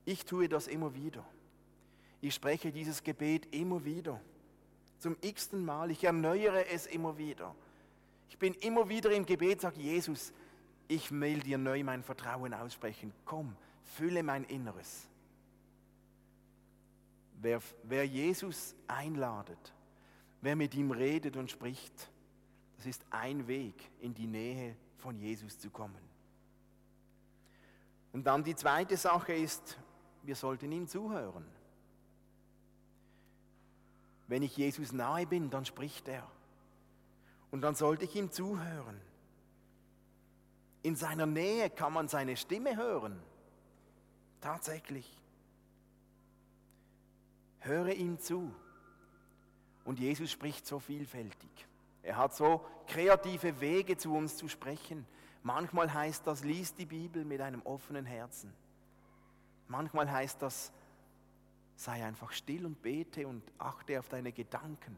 Ich 0.05 0.25
tue 0.25 0.49
das 0.49 0.69
immer 0.69 0.95
wieder. 0.95 1.25
Ich 2.21 2.35
spreche 2.35 2.71
dieses 2.71 3.03
Gebet 3.03 3.53
immer 3.53 3.85
wieder. 3.85 4.21
Zum 4.99 5.17
x-ten 5.21 5.65
Mal. 5.65 5.91
Ich 5.91 6.05
erneuere 6.05 6.69
es 6.69 6.87
immer 6.87 7.19
wieder. 7.19 7.57
Ich 8.29 8.39
bin 8.39 8.55
immer 8.55 8.89
wieder 8.89 9.11
im 9.11 9.27
Gebet, 9.27 9.63
sage 9.63 9.81
Jesus, 9.81 10.33
ich 10.87 11.11
will 11.11 11.41
dir 11.41 11.59
neu 11.59 11.83
mein 11.83 12.05
Vertrauen 12.05 12.55
aussprechen. 12.55 13.13
Komm, 13.25 13.57
fülle 13.83 14.23
mein 14.23 14.45
Inneres. 14.45 15.09
Wer, 17.42 17.61
wer 17.83 18.07
Jesus 18.07 18.74
einladet, 18.87 19.74
wer 20.40 20.57
mit 20.57 20.74
ihm 20.74 20.90
redet 20.90 21.37
und 21.37 21.50
spricht, 21.50 22.11
das 22.76 22.87
ist 22.87 23.05
ein 23.11 23.46
Weg, 23.46 23.90
in 24.00 24.14
die 24.14 24.26
Nähe 24.26 24.76
von 24.98 25.18
Jesus 25.18 25.59
zu 25.59 25.70
kommen. 25.70 26.00
Und 28.12 28.24
dann 28.24 28.44
die 28.44 28.55
zweite 28.55 28.96
Sache 28.96 29.33
ist, 29.33 29.78
wir 30.22 30.37
sollten 30.37 30.70
ihm 30.70 30.87
zuhören. 30.87 31.44
Wenn 34.28 34.42
ich 34.42 34.57
Jesus 34.57 34.92
nahe 34.92 35.26
bin, 35.26 35.50
dann 35.50 35.64
spricht 35.64 36.09
er. 36.09 36.26
Und 37.50 37.62
dann 37.62 37.74
sollte 37.74 38.05
ich 38.05 38.14
ihm 38.16 38.31
zuhören. 38.31 39.00
In 40.83 40.96
seiner 40.96 41.26
Nähe 41.26 41.70
kann 41.70 41.92
man 41.92 42.09
seine 42.09 42.37
Stimme 42.37 42.76
hören. 42.76 43.20
Tatsächlich. 44.40 45.22
Höre 47.62 47.92
ihm 47.94 48.18
zu. 48.18 48.53
Und 49.85 49.98
Jesus 49.98 50.31
spricht 50.31 50.66
so 50.66 50.79
vielfältig. 50.79 51.51
Er 52.03 52.16
hat 52.16 52.35
so 52.35 52.64
kreative 52.87 53.61
Wege 53.61 53.96
zu 53.96 54.14
uns 54.14 54.37
zu 54.37 54.48
sprechen. 54.48 55.07
Manchmal 55.42 55.92
heißt 55.92 56.27
das, 56.27 56.44
lies 56.44 56.75
die 56.75 56.87
Bibel 56.87 57.25
mit 57.25 57.40
einem 57.40 57.62
offenen 57.62 58.05
Herzen. 58.05 58.53
Manchmal 59.68 60.11
heißt 60.11 60.42
das, 60.42 60.72
sei 61.77 62.05
einfach 62.05 62.33
still 62.33 62.66
und 62.66 62.83
bete 62.83 63.27
und 63.27 63.42
achte 63.59 63.98
auf 63.98 64.09
deine 64.09 64.33
Gedanken. 64.33 64.96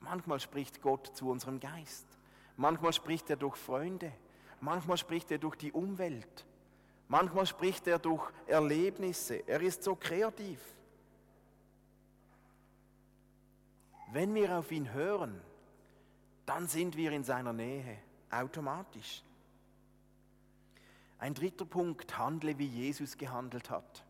Manchmal 0.00 0.40
spricht 0.40 0.82
Gott 0.82 1.16
zu 1.16 1.30
unserem 1.30 1.60
Geist. 1.60 2.06
Manchmal 2.56 2.92
spricht 2.92 3.30
er 3.30 3.36
durch 3.36 3.56
Freunde. 3.56 4.12
Manchmal 4.60 4.96
spricht 4.96 5.30
er 5.30 5.38
durch 5.38 5.56
die 5.56 5.72
Umwelt. 5.72 6.46
Manchmal 7.08 7.46
spricht 7.46 7.86
er 7.86 7.98
durch 7.98 8.30
Erlebnisse. 8.46 9.46
Er 9.46 9.60
ist 9.60 9.82
so 9.82 9.96
kreativ. 9.96 10.60
Wenn 14.12 14.34
wir 14.34 14.58
auf 14.58 14.70
ihn 14.70 14.92
hören, 14.92 15.40
dann 16.44 16.68
sind 16.68 16.96
wir 16.98 17.12
in 17.12 17.24
seiner 17.24 17.54
Nähe, 17.54 17.96
automatisch. 18.30 19.22
Ein 21.18 21.32
dritter 21.32 21.64
Punkt, 21.64 22.18
handle 22.18 22.58
wie 22.58 22.66
Jesus 22.66 23.16
gehandelt 23.16 23.70
hat. 23.70 24.04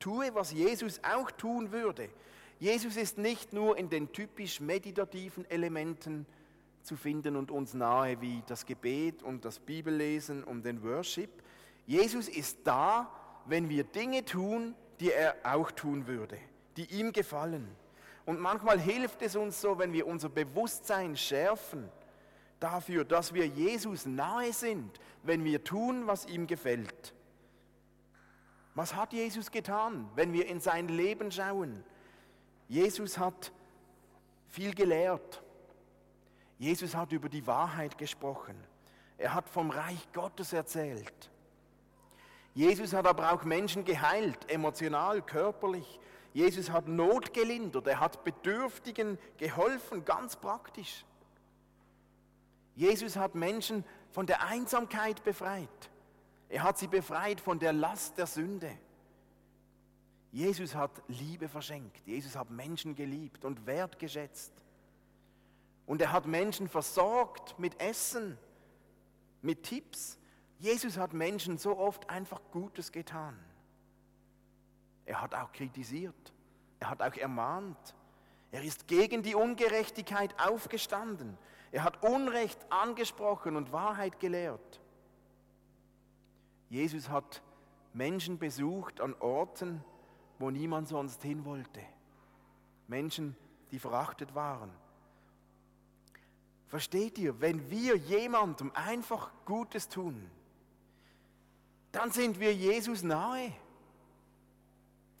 Tue, 0.00 0.34
was 0.34 0.52
Jesus 0.52 1.00
auch 1.04 1.30
tun 1.30 1.70
würde. 1.70 2.08
Jesus 2.58 2.96
ist 2.96 3.18
nicht 3.18 3.52
nur 3.52 3.76
in 3.76 3.88
den 3.88 4.12
typisch 4.12 4.58
meditativen 4.58 5.48
Elementen 5.48 6.26
zu 6.82 6.96
finden 6.96 7.36
und 7.36 7.52
uns 7.52 7.74
nahe 7.74 8.20
wie 8.20 8.42
das 8.48 8.66
Gebet 8.66 9.22
und 9.22 9.44
das 9.44 9.60
Bibellesen 9.60 10.42
und 10.42 10.64
den 10.64 10.82
Worship. 10.82 11.30
Jesus 11.86 12.28
ist 12.28 12.58
da, 12.64 13.12
wenn 13.46 13.68
wir 13.68 13.84
Dinge 13.84 14.24
tun, 14.24 14.74
die 14.98 15.12
er 15.12 15.36
auch 15.44 15.70
tun 15.70 16.08
würde, 16.08 16.38
die 16.76 16.86
ihm 16.86 17.12
gefallen. 17.12 17.68
Und 18.24 18.40
manchmal 18.40 18.78
hilft 18.78 19.22
es 19.22 19.36
uns 19.36 19.60
so, 19.60 19.78
wenn 19.78 19.92
wir 19.92 20.06
unser 20.06 20.28
Bewusstsein 20.28 21.16
schärfen 21.16 21.88
dafür, 22.60 23.04
dass 23.04 23.34
wir 23.34 23.46
Jesus 23.46 24.06
nahe 24.06 24.52
sind, 24.52 25.00
wenn 25.22 25.44
wir 25.44 25.64
tun, 25.64 26.06
was 26.06 26.26
ihm 26.26 26.46
gefällt. 26.46 27.14
Was 28.74 28.94
hat 28.94 29.12
Jesus 29.12 29.50
getan, 29.50 30.08
wenn 30.14 30.32
wir 30.32 30.46
in 30.46 30.60
sein 30.60 30.88
Leben 30.88 31.30
schauen? 31.30 31.84
Jesus 32.68 33.18
hat 33.18 33.52
viel 34.48 34.74
gelehrt. 34.74 35.42
Jesus 36.58 36.94
hat 36.94 37.12
über 37.12 37.28
die 37.28 37.46
Wahrheit 37.46 37.98
gesprochen. 37.98 38.56
Er 39.18 39.34
hat 39.34 39.48
vom 39.48 39.70
Reich 39.70 40.08
Gottes 40.12 40.52
erzählt. 40.52 41.30
Jesus 42.54 42.92
hat 42.92 43.06
aber 43.06 43.32
auch 43.32 43.44
Menschen 43.44 43.84
geheilt, 43.84 44.50
emotional, 44.50 45.22
körperlich. 45.22 45.98
Jesus 46.32 46.70
hat 46.70 46.88
Not 46.88 47.34
gelindert, 47.34 47.86
er 47.86 48.00
hat 48.00 48.24
Bedürftigen 48.24 49.18
geholfen, 49.36 50.04
ganz 50.04 50.36
praktisch. 50.36 51.04
Jesus 52.74 53.16
hat 53.16 53.34
Menschen 53.34 53.84
von 54.10 54.26
der 54.26 54.42
Einsamkeit 54.42 55.22
befreit. 55.24 55.68
Er 56.48 56.62
hat 56.62 56.78
sie 56.78 56.86
befreit 56.86 57.40
von 57.40 57.58
der 57.58 57.72
Last 57.72 58.18
der 58.18 58.26
Sünde. 58.26 58.78
Jesus 60.30 60.74
hat 60.74 60.90
Liebe 61.08 61.48
verschenkt. 61.48 62.06
Jesus 62.06 62.36
hat 62.36 62.50
Menschen 62.50 62.94
geliebt 62.94 63.44
und 63.44 63.66
wertgeschätzt. 63.66 64.52
Und 65.84 66.00
er 66.00 66.12
hat 66.12 66.26
Menschen 66.26 66.68
versorgt 66.68 67.58
mit 67.58 67.78
Essen, 67.80 68.38
mit 69.42 69.64
Tipps. 69.64 70.18
Jesus 70.58 70.96
hat 70.96 71.12
Menschen 71.12 71.58
so 71.58 71.76
oft 71.76 72.08
einfach 72.08 72.40
Gutes 72.50 72.92
getan. 72.92 73.38
Er 75.04 75.20
hat 75.20 75.34
auch 75.34 75.52
kritisiert. 75.52 76.32
Er 76.80 76.90
hat 76.90 77.02
auch 77.02 77.16
ermahnt. 77.16 77.94
Er 78.50 78.62
ist 78.62 78.86
gegen 78.86 79.22
die 79.22 79.34
Ungerechtigkeit 79.34 80.34
aufgestanden. 80.38 81.38
Er 81.70 81.84
hat 81.84 82.02
Unrecht 82.02 82.58
angesprochen 82.70 83.56
und 83.56 83.72
Wahrheit 83.72 84.20
gelehrt. 84.20 84.80
Jesus 86.68 87.08
hat 87.08 87.42
Menschen 87.94 88.38
besucht 88.38 89.00
an 89.00 89.14
Orten, 89.20 89.82
wo 90.38 90.50
niemand 90.50 90.88
sonst 90.88 91.22
hin 91.22 91.44
wollte. 91.44 91.80
Menschen, 92.88 93.36
die 93.70 93.78
verachtet 93.78 94.34
waren. 94.34 94.70
Versteht 96.68 97.18
ihr, 97.18 97.40
wenn 97.40 97.70
wir 97.70 97.96
jemandem 97.96 98.72
einfach 98.74 99.30
Gutes 99.44 99.88
tun, 99.88 100.30
dann 101.90 102.10
sind 102.10 102.40
wir 102.40 102.54
Jesus 102.54 103.02
nahe. 103.02 103.52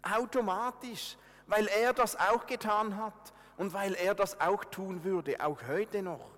Automatisch, 0.02 1.16
weil 1.46 1.66
er 1.68 1.92
das 1.92 2.16
auch 2.16 2.46
getan 2.46 2.96
hat 2.96 3.32
und 3.56 3.72
weil 3.72 3.94
er 3.94 4.14
das 4.14 4.40
auch 4.40 4.64
tun 4.64 5.04
würde, 5.04 5.44
auch 5.44 5.58
heute 5.68 6.02
noch. 6.02 6.30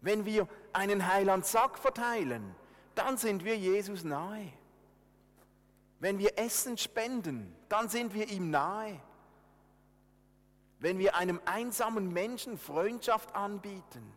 Wenn 0.00 0.24
wir 0.24 0.48
einen 0.72 1.06
Heiland 1.06 1.44
Sack 1.46 1.78
verteilen, 1.78 2.54
dann 2.94 3.16
sind 3.16 3.44
wir 3.44 3.56
Jesus 3.56 4.04
nahe. 4.04 4.52
Wenn 5.98 6.18
wir 6.18 6.38
Essen 6.38 6.78
spenden, 6.78 7.54
dann 7.68 7.88
sind 7.88 8.14
wir 8.14 8.28
ihm 8.28 8.50
nahe. 8.50 9.00
Wenn 10.78 10.98
wir 10.98 11.14
einem 11.14 11.40
einsamen 11.44 12.10
Menschen 12.10 12.56
Freundschaft 12.56 13.34
anbieten, 13.34 14.12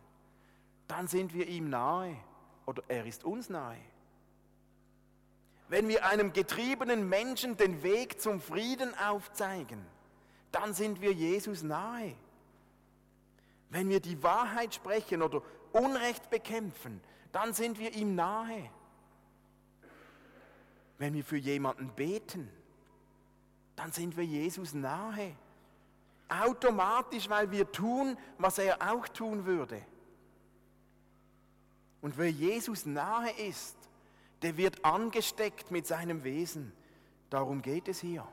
dann 0.88 1.06
sind 1.08 1.34
wir 1.34 1.46
ihm 1.46 1.68
nahe 1.68 2.16
oder 2.64 2.82
er 2.88 3.04
ist 3.04 3.24
uns 3.24 3.50
nahe. 3.50 3.78
Wenn 5.68 5.88
wir 5.88 6.04
einem 6.06 6.32
getriebenen 6.32 7.08
Menschen 7.08 7.56
den 7.56 7.82
Weg 7.82 8.20
zum 8.20 8.40
Frieden 8.40 8.96
aufzeigen, 8.98 9.84
dann 10.52 10.74
sind 10.74 11.00
wir 11.00 11.12
Jesus 11.12 11.62
nahe. 11.62 12.14
Wenn 13.70 13.88
wir 13.88 14.00
die 14.00 14.22
Wahrheit 14.22 14.74
sprechen 14.74 15.22
oder 15.22 15.42
Unrecht 15.72 16.30
bekämpfen, 16.30 17.00
dann 17.32 17.52
sind 17.54 17.78
wir 17.78 17.92
ihm 17.94 18.14
nahe. 18.14 18.70
Wenn 20.98 21.14
wir 21.14 21.24
für 21.24 21.36
jemanden 21.36 21.88
beten, 21.88 22.48
dann 23.74 23.90
sind 23.90 24.16
wir 24.16 24.24
Jesus 24.24 24.74
nahe. 24.74 25.34
Automatisch, 26.28 27.28
weil 27.28 27.50
wir 27.50 27.70
tun, 27.72 28.16
was 28.38 28.58
er 28.58 28.92
auch 28.92 29.08
tun 29.08 29.44
würde. 29.44 29.82
Und 32.00 32.16
wer 32.16 32.30
Jesus 32.30 32.86
nahe 32.86 33.30
ist, 33.32 33.76
der 34.44 34.58
wird 34.58 34.84
angesteckt 34.84 35.70
mit 35.70 35.86
seinem 35.86 36.22
Wesen. 36.22 36.70
Darum 37.30 37.62
geht 37.62 37.88
es 37.88 37.98
hier. 37.98 38.28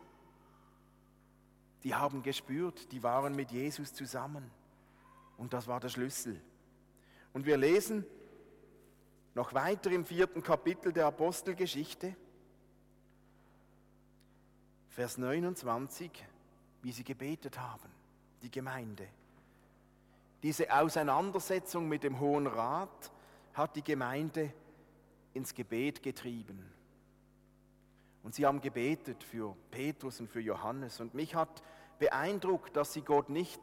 Die 1.84 1.96
haben 1.96 2.22
gespürt, 2.22 2.92
die 2.92 3.02
waren 3.02 3.34
mit 3.34 3.52
Jesus 3.52 3.94
zusammen. 3.94 4.52
Und 5.38 5.54
das 5.54 5.68
war 5.68 5.80
der 5.80 5.88
Schlüssel. 5.88 6.42
Und 7.32 7.46
wir 7.46 7.56
lesen 7.56 8.06
noch 9.36 9.54
weiter 9.54 9.90
im 9.90 10.06
vierten 10.06 10.44
Kapitel 10.44 10.92
der 10.92 11.06
Apostelgeschichte, 11.06 12.14
Vers 14.90 15.18
29, 15.18 16.12
wie 16.82 16.92
sie 16.92 17.06
gebetet 17.06 17.58
haben, 17.58 17.90
die 18.44 18.52
Gemeinde. 18.52 19.08
Diese 20.44 20.74
Auseinandersetzung 20.76 21.88
mit 21.88 22.04
dem 22.04 22.20
Hohen 22.20 22.48
Rat 22.48 23.12
hat 23.54 23.78
die 23.78 23.84
Gemeinde 23.84 24.54
ins 25.34 25.54
Gebet 25.54 26.04
getrieben. 26.04 26.72
Und 28.24 28.36
sie 28.36 28.46
haben 28.46 28.62
gebetet 28.62 29.24
für 29.24 29.56
Petrus 29.72 30.20
und 30.20 30.30
für 30.30 30.42
Johannes. 30.42 31.00
Und 31.00 31.14
mich 31.14 31.36
hat 31.36 31.64
beeindruckt, 32.00 32.76
dass 32.76 32.94
sie 32.94 33.02
Gott 33.02 33.30
nicht 33.30 33.60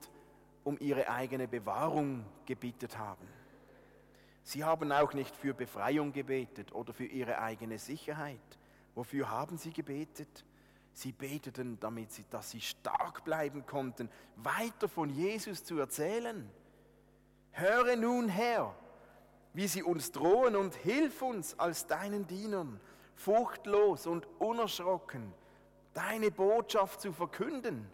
um 0.64 0.76
ihre 0.80 1.08
eigene 1.08 1.46
Bewahrung 1.46 2.24
gebittet 2.44 2.98
haben. 2.98 3.26
Sie 4.42 4.64
haben 4.64 4.92
auch 4.92 5.12
nicht 5.12 5.36
für 5.36 5.54
Befreiung 5.54 6.12
gebetet 6.12 6.72
oder 6.72 6.92
für 6.92 7.04
ihre 7.04 7.38
eigene 7.38 7.78
Sicherheit. 7.78 8.58
Wofür 8.94 9.30
haben 9.30 9.58
sie 9.58 9.72
gebetet? 9.72 10.44
Sie 10.92 11.12
beteten, 11.12 11.78
damit 11.78 12.10
sie, 12.10 12.24
dass 12.30 12.50
sie 12.50 12.60
stark 12.60 13.24
bleiben 13.24 13.64
konnten, 13.66 14.10
weiter 14.36 14.88
von 14.88 15.10
Jesus 15.10 15.64
zu 15.64 15.78
erzählen. 15.78 16.50
Höre 17.52 17.96
nun 17.96 18.28
her, 18.28 18.74
wie 19.58 19.66
sie 19.66 19.82
uns 19.82 20.12
drohen 20.12 20.54
und 20.54 20.72
hilf 20.76 21.20
uns 21.20 21.58
als 21.58 21.84
deinen 21.88 22.28
Dienern, 22.28 22.78
furchtlos 23.16 24.06
und 24.06 24.24
unerschrocken, 24.38 25.34
deine 25.94 26.30
Botschaft 26.30 27.00
zu 27.00 27.12
verkünden, 27.12 27.84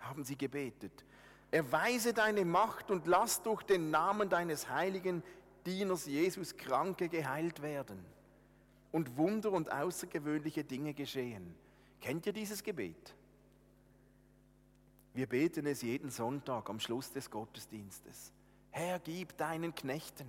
haben 0.00 0.24
sie 0.24 0.36
gebetet. 0.36 1.04
Erweise 1.52 2.12
deine 2.12 2.44
Macht 2.44 2.90
und 2.90 3.06
lass 3.06 3.42
durch 3.42 3.62
den 3.62 3.92
Namen 3.92 4.28
deines 4.28 4.68
heiligen 4.68 5.22
Dieners 5.66 6.06
Jesus 6.06 6.56
Kranke 6.56 7.08
geheilt 7.08 7.62
werden 7.62 8.04
und 8.90 9.16
Wunder 9.16 9.52
und 9.52 9.70
außergewöhnliche 9.70 10.64
Dinge 10.64 10.94
geschehen. 10.94 11.54
Kennt 12.00 12.26
ihr 12.26 12.32
dieses 12.32 12.60
Gebet? 12.60 13.14
Wir 15.12 15.28
beten 15.28 15.64
es 15.66 15.82
jeden 15.82 16.10
Sonntag 16.10 16.68
am 16.68 16.80
Schluss 16.80 17.12
des 17.12 17.30
Gottesdienstes. 17.30 18.32
Herr, 18.76 18.98
gib 18.98 19.36
deinen 19.36 19.72
Knechten 19.72 20.26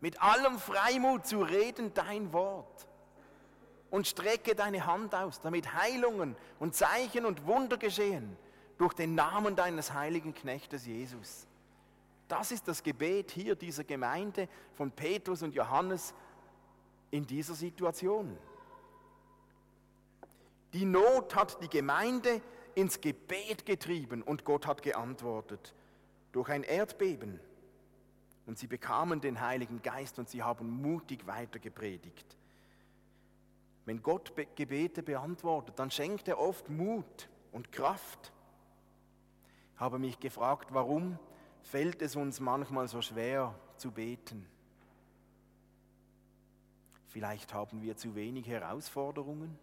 mit 0.00 0.22
allem 0.22 0.58
Freimut 0.58 1.26
zu 1.26 1.42
reden 1.42 1.92
dein 1.92 2.32
Wort 2.32 2.86
und 3.90 4.06
strecke 4.06 4.54
deine 4.54 4.86
Hand 4.86 5.14
aus, 5.14 5.42
damit 5.42 5.74
Heilungen 5.74 6.34
und 6.58 6.74
Zeichen 6.74 7.26
und 7.26 7.46
Wunder 7.46 7.76
geschehen 7.76 8.38
durch 8.78 8.94
den 8.94 9.14
Namen 9.14 9.54
deines 9.54 9.92
heiligen 9.92 10.32
Knechtes 10.32 10.86
Jesus. 10.86 11.46
Das 12.26 12.52
ist 12.52 12.66
das 12.68 12.82
Gebet 12.82 13.32
hier 13.32 13.54
dieser 13.54 13.84
Gemeinde 13.84 14.48
von 14.72 14.90
Petrus 14.90 15.42
und 15.42 15.54
Johannes 15.54 16.14
in 17.10 17.26
dieser 17.26 17.54
Situation. 17.54 18.38
Die 20.72 20.86
Not 20.86 21.34
hat 21.34 21.62
die 21.62 21.68
Gemeinde 21.68 22.40
ins 22.74 22.98
Gebet 22.98 23.66
getrieben 23.66 24.22
und 24.22 24.46
Gott 24.46 24.66
hat 24.66 24.82
geantwortet 24.82 25.74
durch 26.32 26.48
ein 26.48 26.62
Erdbeben. 26.62 27.40
Und 28.48 28.56
sie 28.56 28.66
bekamen 28.66 29.20
den 29.20 29.42
Heiligen 29.42 29.82
Geist 29.82 30.18
und 30.18 30.30
sie 30.30 30.42
haben 30.42 30.70
mutig 30.70 31.26
weiter 31.26 31.58
gepredigt. 31.58 32.38
Wenn 33.84 34.02
Gott 34.02 34.32
Gebete 34.56 35.02
beantwortet, 35.02 35.78
dann 35.78 35.90
schenkt 35.90 36.28
er 36.28 36.38
oft 36.38 36.70
Mut 36.70 37.28
und 37.52 37.72
Kraft. 37.72 38.32
Ich 39.74 39.80
habe 39.80 39.98
mich 39.98 40.18
gefragt, 40.18 40.72
warum 40.72 41.18
fällt 41.60 42.00
es 42.00 42.16
uns 42.16 42.40
manchmal 42.40 42.88
so 42.88 43.02
schwer 43.02 43.54
zu 43.76 43.90
beten? 43.90 44.46
Vielleicht 47.08 47.52
haben 47.52 47.82
wir 47.82 47.98
zu 47.98 48.14
wenig 48.14 48.48
Herausforderungen. 48.48 49.58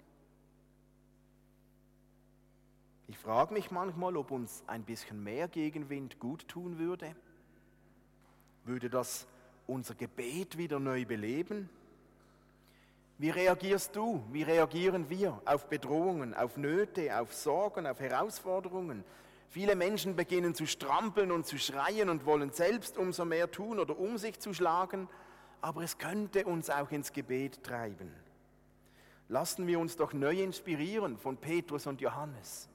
Ich 3.07 3.17
frage 3.17 3.51
mich 3.51 3.71
manchmal, 3.71 4.15
ob 4.15 4.29
uns 4.29 4.63
ein 4.67 4.83
bisschen 4.83 5.23
mehr 5.23 5.47
Gegenwind 5.47 6.19
gut 6.19 6.47
tun 6.47 6.77
würde. 6.77 7.15
Würde 8.65 8.89
das 8.89 9.28
unser 9.67 9.95
Gebet 9.95 10.58
wieder 10.58 10.80
neu 10.80 11.06
beleben? 11.06 11.69
Wie 13.17 13.30
reagierst 13.30 13.95
du, 13.95 14.23
wie 14.32 14.43
reagieren 14.43 15.10
wir 15.10 15.39
auf 15.45 15.69
Bedrohungen, 15.69 16.34
auf 16.34 16.58
Nöte, 16.58 17.17
auf 17.17 17.34
Sorgen, 17.34 17.88
auf 17.88 17.99
Herausforderungen? 17.99 19.06
Viele 19.49 19.75
Menschen 19.75 20.15
beginnen 20.15 20.54
zu 20.54 20.65
strampeln 20.65 21.32
und 21.32 21.45
zu 21.45 21.58
schreien 21.58 22.10
und 22.10 22.25
wollen 22.25 22.51
selbst 22.51 22.97
umso 22.97 23.23
mehr 23.23 23.49
tun 23.49 23.80
oder 23.80 23.97
um 23.97 24.17
sich 24.17 24.39
zu 24.39 24.54
schlagen, 24.54 25.08
aber 25.62 25.84
es 25.84 25.97
könnte 25.97 26.45
uns 26.45 26.69
auch 26.69 26.91
ins 26.91 27.13
Gebet 27.13 27.63
treiben. 27.63 28.12
Lassen 29.30 29.65
wir 29.65 29.80
uns 29.80 29.95
doch 29.95 30.12
neu 30.12 30.41
inspirieren 30.41 31.17
von 31.17 31.38
Petrus 31.38 31.88
und 31.88 32.01
Johannes, 32.01 32.67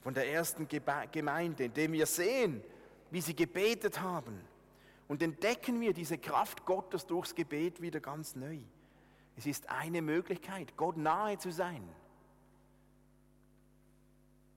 von 0.00 0.14
der 0.14 0.30
ersten 0.32 0.66
Gemeinde, 1.12 1.64
indem 1.64 1.92
wir 1.92 2.06
sehen, 2.06 2.62
wie 3.10 3.20
sie 3.20 3.34
gebetet 3.34 4.00
haben. 4.00 4.40
Und 5.08 5.22
entdecken 5.22 5.80
wir 5.80 5.92
diese 5.92 6.18
Kraft 6.18 6.64
Gottes 6.64 7.06
durchs 7.06 7.34
Gebet 7.34 7.80
wieder 7.80 8.00
ganz 8.00 8.34
neu. 8.34 8.58
Es 9.36 9.46
ist 9.46 9.68
eine 9.70 10.02
Möglichkeit, 10.02 10.76
Gott 10.76 10.96
nahe 10.96 11.38
zu 11.38 11.52
sein. 11.52 11.86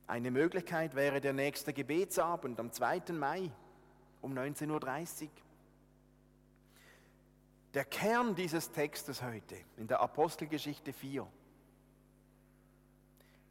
Eine 0.08 0.32
Möglichkeit 0.32 0.96
wäre 0.96 1.22
der 1.22 1.34
nächste 1.34 1.72
Gebetsabend 1.72 2.60
am 2.60 2.72
2. 2.72 3.14
Mai 3.14 3.52
um 4.22 4.34
19.30 4.34 5.24
Uhr. 5.24 5.30
Der 7.76 7.86
Kern 7.86 8.34
dieses 8.34 8.72
Textes 8.72 9.22
heute 9.22 9.56
in 9.78 9.88
der 9.88 10.00
Apostelgeschichte 10.00 10.94
4 10.94 11.28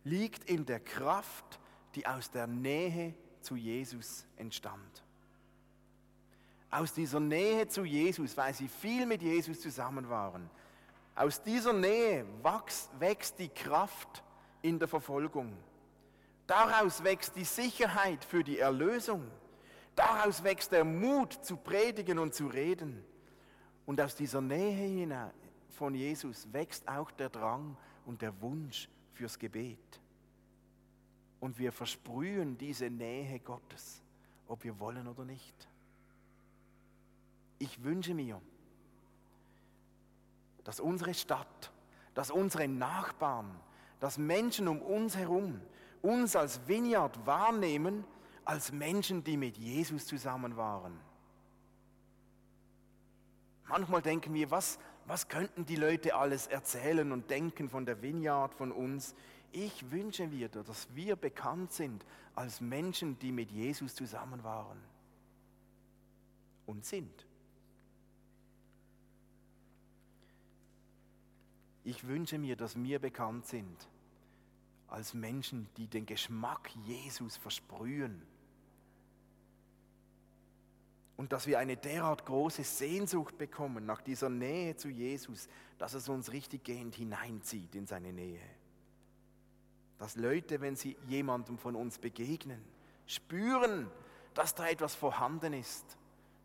liegt 0.03 0.51
in 0.51 0.67
der 0.67 0.81
Kraft, 0.81 1.61
die 1.95 2.07
aus 2.07 2.31
der 2.31 2.47
Nähe 2.47 3.15
zu 3.41 3.57
Jesus 3.57 4.27
entstand. 4.37 5.03
Aus 6.71 6.93
dieser 6.93 7.21
Nähe 7.21 7.67
zu 7.69 7.85
Jesus, 7.85 8.37
weil 8.37 8.53
sie 8.53 8.69
viel 8.69 9.07
mit 9.07 9.23
Jesus 9.23 9.61
zusammen 9.61 10.09
waren, 10.09 10.51
aus 11.15 11.43
dieser 11.43 11.73
Nähe 11.73 12.25
wächst, 12.43 12.91
wächst 13.01 13.39
die 13.39 13.49
Kraft 13.49 14.23
in 14.63 14.79
der 14.79 14.87
Verfolgung. 14.87 15.57
Daraus 16.47 17.03
wächst 17.03 17.37
die 17.37 17.45
Sicherheit 17.45 18.25
für 18.25 18.45
die 18.45 18.59
Erlösung. 18.59 19.29
Daraus 19.97 20.45
wächst 20.45 20.71
der 20.71 20.85
Mut 20.85 21.33
zu 21.33 21.57
predigen 21.57 22.19
und 22.19 22.35
zu 22.35 22.47
reden. 22.47 23.05
Und 23.85 24.01
aus 24.01 24.15
dieser 24.15 24.41
Nähe 24.41 25.33
von 25.71 25.95
Jesus 25.95 26.53
wächst 26.53 26.87
auch 26.89 27.11
der 27.11 27.31
Drang 27.31 27.77
und 28.07 28.23
der 28.23 28.41
Wunsch 28.41 28.89
fürs 29.13 29.39
Gebet. 29.39 30.01
Und 31.41 31.59
wir 31.59 31.73
versprühen 31.73 32.59
diese 32.59 32.91
Nähe 32.91 33.39
Gottes, 33.41 34.03
ob 34.47 34.65
wir 34.65 34.79
wollen 34.81 35.07
oder 35.07 35.25
nicht. 35.25 35.69
Ich 37.59 37.83
wünsche 37.83 38.15
mir, 38.15 38.41
dass 40.65 40.81
unsere 40.81 41.15
Stadt, 41.15 41.73
dass 42.15 42.31
unsere 42.31 42.69
Nachbarn, 42.69 43.49
dass 44.01 44.19
Menschen 44.19 44.69
um 44.69 44.81
uns 44.81 45.17
herum 45.17 45.61
uns 46.01 46.37
als 46.37 46.67
Vineyard 46.69 47.27
wahrnehmen, 47.27 48.05
als 48.45 48.71
Menschen, 48.71 49.25
die 49.25 49.37
mit 49.37 49.57
Jesus 49.57 50.07
zusammen 50.07 50.57
waren 50.57 50.99
Manchmal 53.69 54.01
denken 54.01 54.33
wir, 54.33 54.51
was, 54.51 54.79
was 55.07 55.29
könnten 55.29 55.67
die 55.67 55.77
Leute 55.77 56.15
alles 56.15 56.47
erzählen 56.47 57.13
und 57.13 57.29
denken 57.31 57.69
von 57.69 57.85
der 57.85 58.01
Vineyard, 58.01 58.55
von 58.55 58.73
uns? 58.73 59.15
Ich 59.53 59.91
wünsche 59.91 60.27
mir, 60.27 60.49
dass 60.49 60.95
wir 60.95 61.17
bekannt 61.17 61.73
sind 61.73 62.05
als 62.35 62.61
Menschen, 62.61 63.19
die 63.19 63.33
mit 63.33 63.51
Jesus 63.51 63.95
zusammen 63.95 64.45
waren 64.45 64.79
und 66.67 66.85
sind. 66.85 67.27
Ich 71.85 72.07
wünsche 72.07 72.39
mir, 72.39 72.55
dass 72.57 72.77
wir 72.77 72.99
bekannt 72.99 73.47
sind 73.47 73.89
als 74.89 75.15
Menschen, 75.15 75.69
die 75.77 75.87
den 75.87 76.05
Geschmack 76.05 76.71
Jesus 76.87 77.37
versprühen 77.37 78.23
und 81.17 81.33
dass 81.33 81.47
wir 81.47 81.59
eine 81.59 81.77
derart 81.77 82.27
große 82.27 82.63
Sehnsucht 82.63 83.39
bekommen 83.39 83.87
nach 83.87 84.03
dieser 84.03 84.29
Nähe 84.29 84.77
zu 84.77 84.89
Jesus, 84.89 85.49
dass 85.79 85.95
es 85.95 86.09
uns 86.09 86.33
richtig 86.33 86.65
gehend 86.65 86.95
hineinzieht 86.95 87.75
in 87.75 87.87
seine 87.87 88.13
Nähe. 88.13 88.41
Dass 89.99 90.17
Leute, 90.17 90.61
wenn 90.61 90.77
sie 90.77 90.97
jemandem 91.09 91.59
von 91.59 91.75
uns 91.75 91.99
begegnen, 91.99 92.63
spüren, 93.07 93.91
dass 94.35 94.55
da 94.55 94.69
etwas 94.69 94.95
vorhanden 94.95 95.53
ist, 95.53 95.97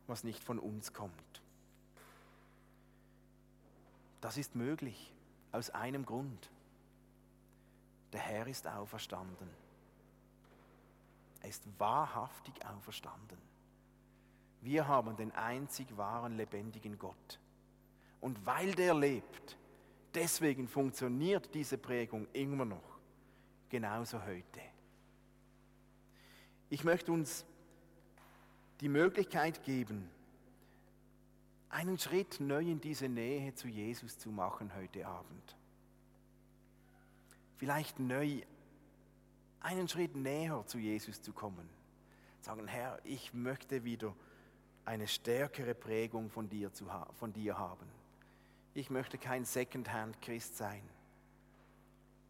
was 0.07 0.23
nicht 0.23 0.43
von 0.43 0.59
uns 0.59 0.93
kommt. 0.93 1.41
Das 4.21 4.37
ist 4.37 4.55
möglich 4.55 5.13
aus 5.51 5.69
einem 5.69 6.05
Grund. 6.05 6.49
Der 8.13 8.21
Herr 8.21 8.47
ist 8.47 8.67
auferstanden. 8.67 9.49
Er 11.41 11.49
ist 11.49 11.63
wahrhaftig 11.77 12.53
auferstanden. 12.65 13.37
Wir 14.61 14.87
haben 14.87 15.17
den 15.17 15.31
einzig 15.33 15.97
wahren, 15.97 16.37
lebendigen 16.37 16.97
Gott. 16.97 17.39
Und 18.21 18.45
weil 18.45 18.73
der 18.75 18.93
lebt, 18.93 19.57
deswegen 20.13 20.69
funktioniert 20.69 21.53
diese 21.53 21.77
Prägung 21.77 22.27
immer 22.31 22.63
noch, 22.63 22.92
genauso 23.73 24.23
heute. 24.23 24.61
Ich 26.69 26.83
möchte 26.83 27.11
uns 27.11 27.43
die 28.81 28.87
Möglichkeit 28.87 29.63
geben, 29.63 30.07
einen 31.69 31.97
Schritt 31.97 32.39
neu 32.39 32.61
in 32.61 32.79
diese 32.79 33.09
Nähe 33.09 33.55
zu 33.55 33.67
Jesus 33.67 34.19
zu 34.19 34.29
machen 34.29 34.75
heute 34.75 35.07
Abend. 35.07 35.55
Vielleicht 37.57 37.97
neu 37.99 38.43
einen 39.59 39.87
Schritt 39.87 40.15
näher 40.15 40.63
zu 40.67 40.77
Jesus 40.77 41.23
zu 41.23 41.33
kommen. 41.33 41.67
Sagen, 42.41 42.67
Herr, 42.67 42.99
ich 43.03 43.33
möchte 43.33 43.83
wieder 43.83 44.15
eine 44.85 45.07
stärkere 45.07 45.73
Prägung 45.73 46.29
von 46.29 46.47
dir, 46.47 46.71
zu 46.71 46.85
von 47.13 47.33
dir 47.33 47.57
haben. 47.57 47.87
Ich 48.75 48.91
möchte 48.91 49.17
kein 49.17 49.45
Secondhand-Christ 49.45 50.57
sein. 50.57 50.83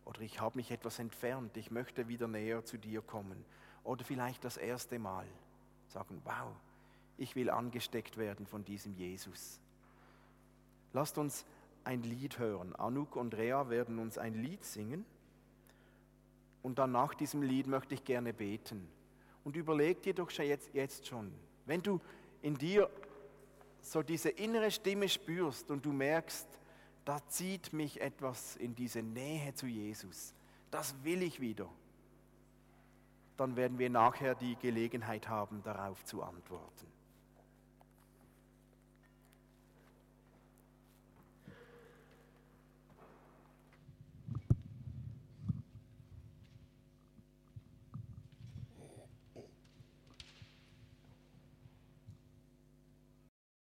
Oder 0.05 0.21
ich 0.21 0.39
habe 0.39 0.57
mich 0.57 0.71
etwas 0.71 0.99
entfernt, 0.99 1.55
ich 1.57 1.71
möchte 1.71 2.07
wieder 2.07 2.27
näher 2.27 2.65
zu 2.65 2.77
dir 2.77 3.01
kommen. 3.01 3.45
Oder 3.83 4.03
vielleicht 4.03 4.43
das 4.43 4.57
erste 4.57 4.99
Mal 4.99 5.25
sagen, 5.87 6.21
wow, 6.23 6.53
ich 7.17 7.35
will 7.35 7.49
angesteckt 7.49 8.17
werden 8.17 8.45
von 8.45 8.65
diesem 8.65 8.93
Jesus. 8.93 9.59
Lasst 10.93 11.17
uns 11.17 11.45
ein 11.83 12.03
Lied 12.03 12.39
hören. 12.39 12.75
Anuk 12.75 13.15
und 13.15 13.35
Rea 13.35 13.69
werden 13.69 13.99
uns 13.99 14.17
ein 14.17 14.35
Lied 14.35 14.63
singen. 14.63 15.05
Und 16.61 16.79
dann 16.79 16.91
nach 16.91 17.13
diesem 17.13 17.41
Lied 17.41 17.67
möchte 17.67 17.93
ich 17.93 18.03
gerne 18.03 18.33
beten. 18.33 18.87
Und 19.43 19.55
überleg 19.55 20.01
dir 20.01 20.13
doch 20.13 20.29
schon 20.29 20.45
jetzt, 20.45 20.73
jetzt 20.73 21.07
schon, 21.07 21.33
wenn 21.65 21.81
du 21.81 21.99
in 22.41 22.55
dir 22.55 22.89
so 23.81 24.01
diese 24.01 24.29
innere 24.29 24.71
Stimme 24.71 25.09
spürst 25.09 25.69
und 25.69 25.85
du 25.85 25.91
merkst, 25.91 26.47
da 27.05 27.25
zieht 27.27 27.73
mich 27.73 28.01
etwas 28.01 28.55
in 28.55 28.75
diese 28.75 29.01
Nähe 29.01 29.53
zu 29.53 29.67
Jesus, 29.67 30.33
das 30.71 30.95
will 31.03 31.21
ich 31.21 31.39
wieder, 31.39 31.69
dann 33.37 33.55
werden 33.55 33.79
wir 33.79 33.89
nachher 33.89 34.35
die 34.35 34.55
Gelegenheit 34.55 35.27
haben, 35.27 35.61
darauf 35.63 36.03
zu 36.05 36.23
antworten. 36.23 36.92